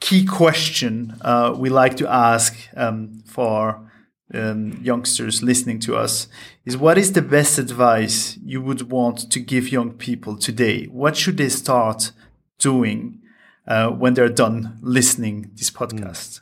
key 0.00 0.24
question 0.24 1.16
uh, 1.22 1.54
we 1.56 1.70
like 1.70 1.96
to 1.96 2.08
ask 2.08 2.54
um, 2.76 3.22
for 3.24 3.90
um, 4.34 4.78
youngsters 4.82 5.42
listening 5.42 5.78
to 5.78 5.96
us 5.96 6.28
is 6.64 6.76
what 6.76 6.98
is 6.98 7.12
the 7.12 7.22
best 7.22 7.58
advice 7.58 8.36
you 8.44 8.60
would 8.60 8.90
want 8.90 9.30
to 9.30 9.40
give 9.40 9.70
young 9.70 9.92
people 9.92 10.36
today? 10.36 10.84
What 10.86 11.16
should 11.16 11.36
they 11.36 11.48
start 11.48 12.12
doing 12.58 13.20
uh, 13.66 13.90
when 13.90 14.14
they're 14.14 14.28
done 14.28 14.78
listening 14.80 15.50
this 15.54 15.70
podcast. 15.70 16.40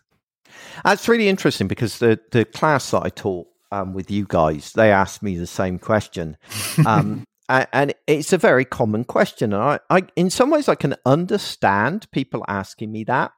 That's 0.85 1.09
really 1.09 1.29
interesting 1.29 1.69
because 1.69 1.99
the 1.99 2.21
the 2.33 2.45
class 2.45 2.91
that 2.91 3.03
I 3.05 3.09
taught 3.09 3.47
um, 3.71 3.93
with 3.95 4.11
you 4.11 4.27
guys, 4.29 4.73
they 4.73 4.91
asked 4.91 5.23
me 5.23 5.37
the 5.37 5.47
same 5.47 5.79
question, 5.79 6.37
um, 6.87 7.25
and 7.49 7.95
it's 8.07 8.33
a 8.33 8.39
very 8.39 8.65
common 8.65 9.05
question. 9.05 9.53
And 9.53 9.63
I, 9.63 9.79
I, 9.91 10.03
in 10.17 10.31
some 10.31 10.51
ways, 10.51 10.69
I 10.69 10.75
can 10.75 10.95
understand 11.05 12.11
people 12.11 12.45
asking 12.49 12.91
me 12.91 13.05
that. 13.05 13.33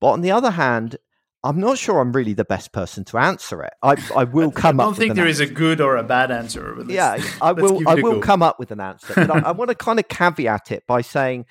But 0.00 0.08
on 0.08 0.20
the 0.20 0.32
other 0.32 0.50
hand, 0.50 0.96
I'm 1.42 1.60
not 1.60 1.78
sure 1.78 2.00
I'm 2.00 2.12
really 2.12 2.32
the 2.32 2.44
best 2.44 2.72
person 2.72 3.04
to 3.04 3.18
answer 3.18 3.62
it. 3.62 3.72
I, 3.82 3.96
I 4.14 4.24
will 4.24 4.50
come 4.64 4.80
up. 4.80 4.84
I 4.84 4.88
don't 4.88 4.96
think 4.96 5.14
there 5.14 5.26
answer. 5.26 5.44
is 5.44 5.50
a 5.50 5.52
good 5.52 5.80
or 5.80 5.96
a 5.96 6.02
bad 6.02 6.30
answer. 6.30 6.76
yeah, 6.88 7.22
I 7.40 7.52
will. 7.52 7.88
I 7.88 7.94
will 7.94 8.20
come 8.20 8.42
up 8.42 8.58
with 8.58 8.70
an 8.70 8.80
answer, 8.80 9.14
but 9.14 9.30
I, 9.30 9.38
I 9.48 9.52
want 9.52 9.68
to 9.70 9.74
kind 9.74 9.98
of 9.98 10.08
caveat 10.08 10.72
it 10.72 10.86
by 10.86 11.00
saying 11.02 11.46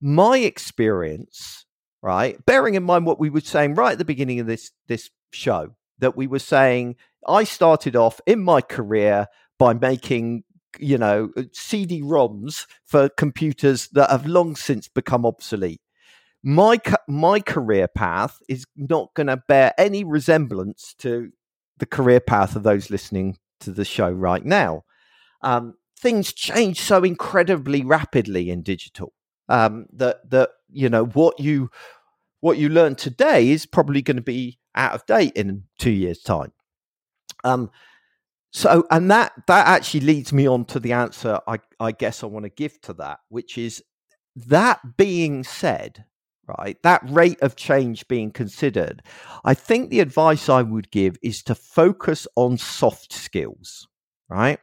my 0.00 0.38
experience, 0.38 1.66
right? 2.02 2.44
Bearing 2.46 2.74
in 2.74 2.82
mind 2.82 3.06
what 3.06 3.20
we 3.20 3.30
were 3.30 3.40
saying 3.40 3.74
right 3.74 3.92
at 3.92 3.98
the 3.98 4.04
beginning 4.04 4.40
of 4.40 4.46
this 4.46 4.70
this 4.88 5.10
show, 5.32 5.74
that 5.98 6.16
we 6.16 6.26
were 6.26 6.38
saying 6.38 6.96
I 7.26 7.44
started 7.44 7.96
off 7.96 8.20
in 8.26 8.42
my 8.42 8.60
career 8.60 9.26
by 9.58 9.74
making 9.74 10.44
you 10.78 10.98
know 10.98 11.30
CD-ROMs 11.52 12.66
for 12.84 13.08
computers 13.08 13.88
that 13.88 14.10
have 14.10 14.26
long 14.26 14.54
since 14.54 14.86
become 14.88 15.26
obsolete 15.26 15.80
my 16.42 16.78
my 17.06 17.40
career 17.40 17.88
path 17.88 18.38
is 18.48 18.64
not 18.76 19.12
going 19.14 19.26
to 19.26 19.42
bear 19.48 19.74
any 19.76 20.04
resemblance 20.04 20.94
to 20.98 21.30
the 21.78 21.86
career 21.86 22.20
path 22.20 22.56
of 22.56 22.62
those 22.62 22.90
listening 22.90 23.36
to 23.60 23.70
the 23.72 23.84
show 23.84 24.10
right 24.10 24.44
now. 24.44 24.82
Um, 25.42 25.74
things 25.98 26.32
change 26.32 26.80
so 26.80 27.02
incredibly 27.02 27.84
rapidly 27.84 28.50
in 28.50 28.62
digital 28.62 29.12
um, 29.50 29.86
that 29.92 30.30
that 30.30 30.50
you 30.70 30.88
know 30.88 31.04
what 31.06 31.38
you 31.38 31.70
what 32.40 32.56
you 32.56 32.70
learn 32.70 32.94
today 32.94 33.50
is 33.50 33.66
probably 33.66 34.00
going 34.00 34.16
to 34.16 34.22
be 34.22 34.58
out 34.74 34.94
of 34.94 35.04
date 35.04 35.32
in 35.34 35.64
two 35.78 35.90
years' 35.90 36.22
time. 36.22 36.52
Um, 37.44 37.70
so, 38.52 38.86
and 38.90 39.10
that 39.10 39.32
that 39.46 39.66
actually 39.66 40.00
leads 40.00 40.32
me 40.32 40.46
on 40.48 40.64
to 40.66 40.80
the 40.80 40.92
answer 40.92 41.40
I, 41.46 41.58
I 41.78 41.92
guess 41.92 42.22
I 42.22 42.26
want 42.26 42.44
to 42.44 42.50
give 42.50 42.80
to 42.82 42.94
that, 42.94 43.20
which 43.28 43.58
is 43.58 43.82
that 44.36 44.80
being 44.96 45.44
said, 45.44 46.04
right? 46.58 46.80
That 46.82 47.02
rate 47.08 47.40
of 47.42 47.56
change 47.56 48.06
being 48.08 48.30
considered, 48.30 49.02
I 49.44 49.54
think 49.54 49.90
the 49.90 50.00
advice 50.00 50.48
I 50.48 50.62
would 50.62 50.90
give 50.90 51.16
is 51.22 51.42
to 51.44 51.54
focus 51.54 52.26
on 52.36 52.56
soft 52.56 53.12
skills, 53.12 53.86
right? 54.28 54.58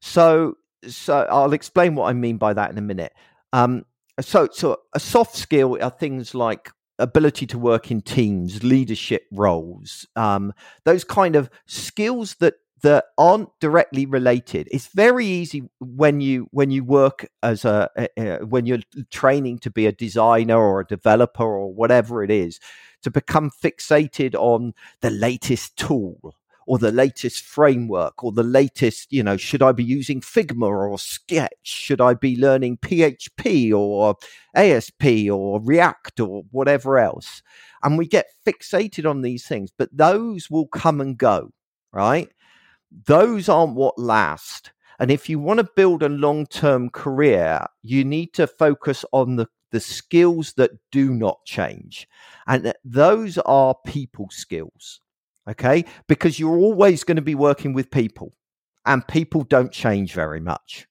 So, 0.00 0.56
so 0.86 1.26
I'll 1.30 1.52
explain 1.52 1.94
what 1.94 2.08
I 2.08 2.12
mean 2.12 2.36
by 2.36 2.52
that 2.52 2.70
in 2.70 2.78
a 2.78 2.82
minute. 2.82 3.12
Um, 3.52 3.84
so, 4.20 4.48
so 4.52 4.78
a 4.94 5.00
soft 5.00 5.36
skill 5.36 5.78
are 5.80 5.90
things 5.90 6.34
like 6.34 6.70
ability 6.98 7.46
to 7.46 7.58
work 7.58 7.90
in 7.90 8.00
teams, 8.00 8.62
leadership 8.62 9.24
roles, 9.32 10.06
um, 10.16 10.52
those 10.84 11.04
kind 11.04 11.36
of 11.36 11.50
skills 11.66 12.36
that 12.36 12.54
that 12.82 13.06
aren't 13.16 13.48
directly 13.58 14.04
related. 14.06 14.68
It's 14.70 14.88
very 14.88 15.26
easy 15.26 15.62
when 15.80 16.20
you 16.20 16.48
when 16.50 16.70
you 16.70 16.84
work 16.84 17.26
as 17.42 17.64
a, 17.64 17.88
when 18.46 18.66
you're 18.66 18.80
training 19.10 19.58
to 19.60 19.70
be 19.70 19.86
a 19.86 19.92
designer 19.92 20.58
or 20.58 20.80
a 20.80 20.86
developer 20.86 21.44
or 21.44 21.72
whatever 21.72 22.22
it 22.22 22.30
is 22.30 22.60
to 23.02 23.10
become 23.10 23.50
fixated 23.50 24.34
on 24.34 24.74
the 25.00 25.10
latest 25.10 25.76
tool 25.76 26.34
or 26.66 26.78
the 26.78 26.92
latest 26.92 27.44
framework 27.44 28.22
or 28.22 28.32
the 28.32 28.42
latest, 28.42 29.12
you 29.12 29.22
know, 29.22 29.36
should 29.36 29.62
I 29.62 29.72
be 29.72 29.84
using 29.84 30.20
Figma 30.20 30.68
or 30.68 30.98
Sketch? 30.98 31.50
Should 31.62 32.00
I 32.00 32.14
be 32.14 32.36
learning 32.36 32.78
PHP 32.78 33.72
or 33.72 34.16
ASP 34.54 35.30
or 35.30 35.60
React 35.62 36.20
or 36.20 36.42
whatever 36.50 36.98
else? 36.98 37.42
And 37.82 37.96
we 37.96 38.06
get 38.06 38.26
fixated 38.46 39.08
on 39.08 39.22
these 39.22 39.46
things, 39.46 39.70
but 39.76 39.96
those 39.96 40.50
will 40.50 40.66
come 40.66 41.00
and 41.00 41.16
go, 41.16 41.52
right? 41.92 42.28
those 43.04 43.48
aren't 43.48 43.74
what 43.74 43.98
last. 43.98 44.72
And 44.98 45.10
if 45.10 45.28
you 45.28 45.38
want 45.38 45.58
to 45.58 45.68
build 45.76 46.02
a 46.02 46.08
long 46.08 46.46
term 46.46 46.88
career, 46.90 47.66
you 47.82 48.04
need 48.04 48.32
to 48.34 48.46
focus 48.46 49.04
on 49.12 49.36
the, 49.36 49.46
the 49.70 49.80
skills 49.80 50.54
that 50.54 50.70
do 50.90 51.12
not 51.12 51.44
change. 51.44 52.08
And 52.46 52.68
uh, 52.68 52.72
those 52.84 53.36
are 53.38 53.74
people 53.86 54.28
skills. 54.30 55.00
Okay. 55.48 55.84
Because 56.08 56.38
you're 56.38 56.58
always 56.58 57.04
going 57.04 57.16
to 57.16 57.22
be 57.22 57.34
working 57.34 57.72
with 57.72 57.90
people, 57.90 58.34
and 58.84 59.06
people 59.06 59.42
don't 59.42 59.72
change 59.72 60.12
very 60.12 60.40
much. 60.40 60.86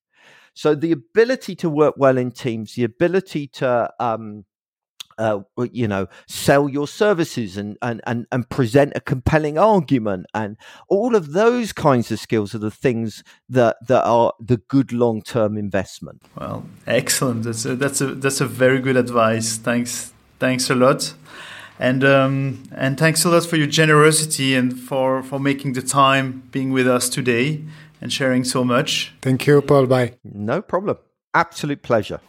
So 0.53 0.73
the 0.73 0.93
ability 0.93 1.55
to 1.57 1.69
work 1.69 1.95
well 1.97 2.17
in 2.17 2.31
teams, 2.31 2.75
the 2.75 2.85
ability 2.85 3.47
to 3.47 3.91
um, 3.99 4.45
uh, 5.17 5.39
you 5.71 5.87
know, 5.87 6.07
sell 6.27 6.67
your 6.67 6.87
services 6.87 7.57
and, 7.57 7.77
and, 7.81 8.01
and, 8.05 8.25
and 8.31 8.49
present 8.49 8.93
a 8.95 9.01
compelling 9.01 9.57
argument. 9.57 10.25
And 10.33 10.57
all 10.89 11.15
of 11.15 11.33
those 11.33 11.71
kinds 11.71 12.11
of 12.11 12.19
skills 12.19 12.53
are 12.53 12.59
the 12.59 12.71
things 12.71 13.23
that, 13.49 13.77
that 13.87 14.03
are 14.03 14.33
the 14.39 14.57
good 14.57 14.91
long 14.91 15.21
term 15.21 15.57
investment. 15.57 16.21
Well, 16.37 16.65
excellent. 16.85 17.43
That's 17.43 17.65
a, 17.65 17.75
that's, 17.75 18.01
a, 18.01 18.07
that's 18.15 18.41
a 18.41 18.47
very 18.47 18.79
good 18.79 18.97
advice. 18.97 19.57
Thanks. 19.57 20.11
Thanks 20.39 20.69
a 20.69 20.75
lot. 20.75 21.13
And, 21.79 22.03
um, 22.03 22.63
and 22.73 22.97
thanks 22.97 23.25
a 23.25 23.29
lot 23.29 23.45
for 23.45 23.57
your 23.57 23.67
generosity 23.67 24.55
and 24.55 24.79
for, 24.79 25.21
for 25.23 25.39
making 25.39 25.73
the 25.73 25.81
time 25.81 26.43
being 26.51 26.71
with 26.71 26.87
us 26.87 27.09
today 27.09 27.63
and 28.01 28.11
sharing 28.11 28.43
so 28.43 28.63
much. 28.63 29.13
Thank 29.21 29.45
you, 29.47 29.61
Paul. 29.61 29.87
Bye. 29.87 30.13
No 30.23 30.61
problem. 30.61 30.97
Absolute 31.33 31.81
pleasure. 31.81 32.21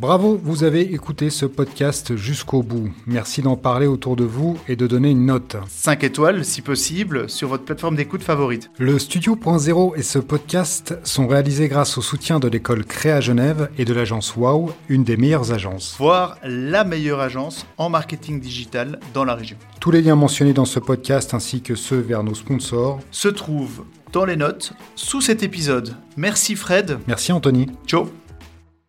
Bravo, 0.00 0.40
vous 0.42 0.64
avez 0.64 0.94
écouté 0.94 1.28
ce 1.28 1.44
podcast 1.44 2.16
jusqu'au 2.16 2.62
bout. 2.62 2.90
Merci 3.06 3.42
d'en 3.42 3.56
parler 3.56 3.86
autour 3.86 4.16
de 4.16 4.24
vous 4.24 4.56
et 4.66 4.74
de 4.74 4.86
donner 4.86 5.10
une 5.10 5.26
note. 5.26 5.58
5 5.68 6.02
étoiles, 6.04 6.42
si 6.42 6.62
possible, 6.62 7.28
sur 7.28 7.48
votre 7.48 7.64
plateforme 7.64 7.96
d'écoute 7.96 8.22
favorite. 8.22 8.70
Le 8.78 8.98
Studio.0 8.98 9.98
et 9.98 10.02
ce 10.02 10.18
podcast 10.18 10.98
sont 11.04 11.28
réalisés 11.28 11.68
grâce 11.68 11.98
au 11.98 12.00
soutien 12.00 12.40
de 12.40 12.48
l'école 12.48 12.86
Créa 12.86 13.20
Genève 13.20 13.68
et 13.76 13.84
de 13.84 13.92
l'agence 13.92 14.34
Wow, 14.36 14.72
une 14.88 15.04
des 15.04 15.18
meilleures 15.18 15.52
agences. 15.52 15.96
Voire 15.98 16.38
la 16.44 16.84
meilleure 16.84 17.20
agence 17.20 17.66
en 17.76 17.90
marketing 17.90 18.40
digital 18.40 19.00
dans 19.12 19.26
la 19.26 19.34
région. 19.34 19.58
Tous 19.80 19.90
les 19.90 20.00
liens 20.00 20.16
mentionnés 20.16 20.54
dans 20.54 20.64
ce 20.64 20.80
podcast 20.80 21.34
ainsi 21.34 21.60
que 21.60 21.74
ceux 21.74 22.00
vers 22.00 22.24
nos 22.24 22.34
sponsors 22.34 23.00
se 23.10 23.28
trouvent 23.28 23.84
dans 24.14 24.24
les 24.24 24.36
notes 24.36 24.72
sous 24.94 25.20
cet 25.20 25.42
épisode. 25.42 25.94
Merci 26.16 26.56
Fred. 26.56 26.98
Merci 27.06 27.32
Anthony. 27.32 27.66
Ciao. 27.86 28.08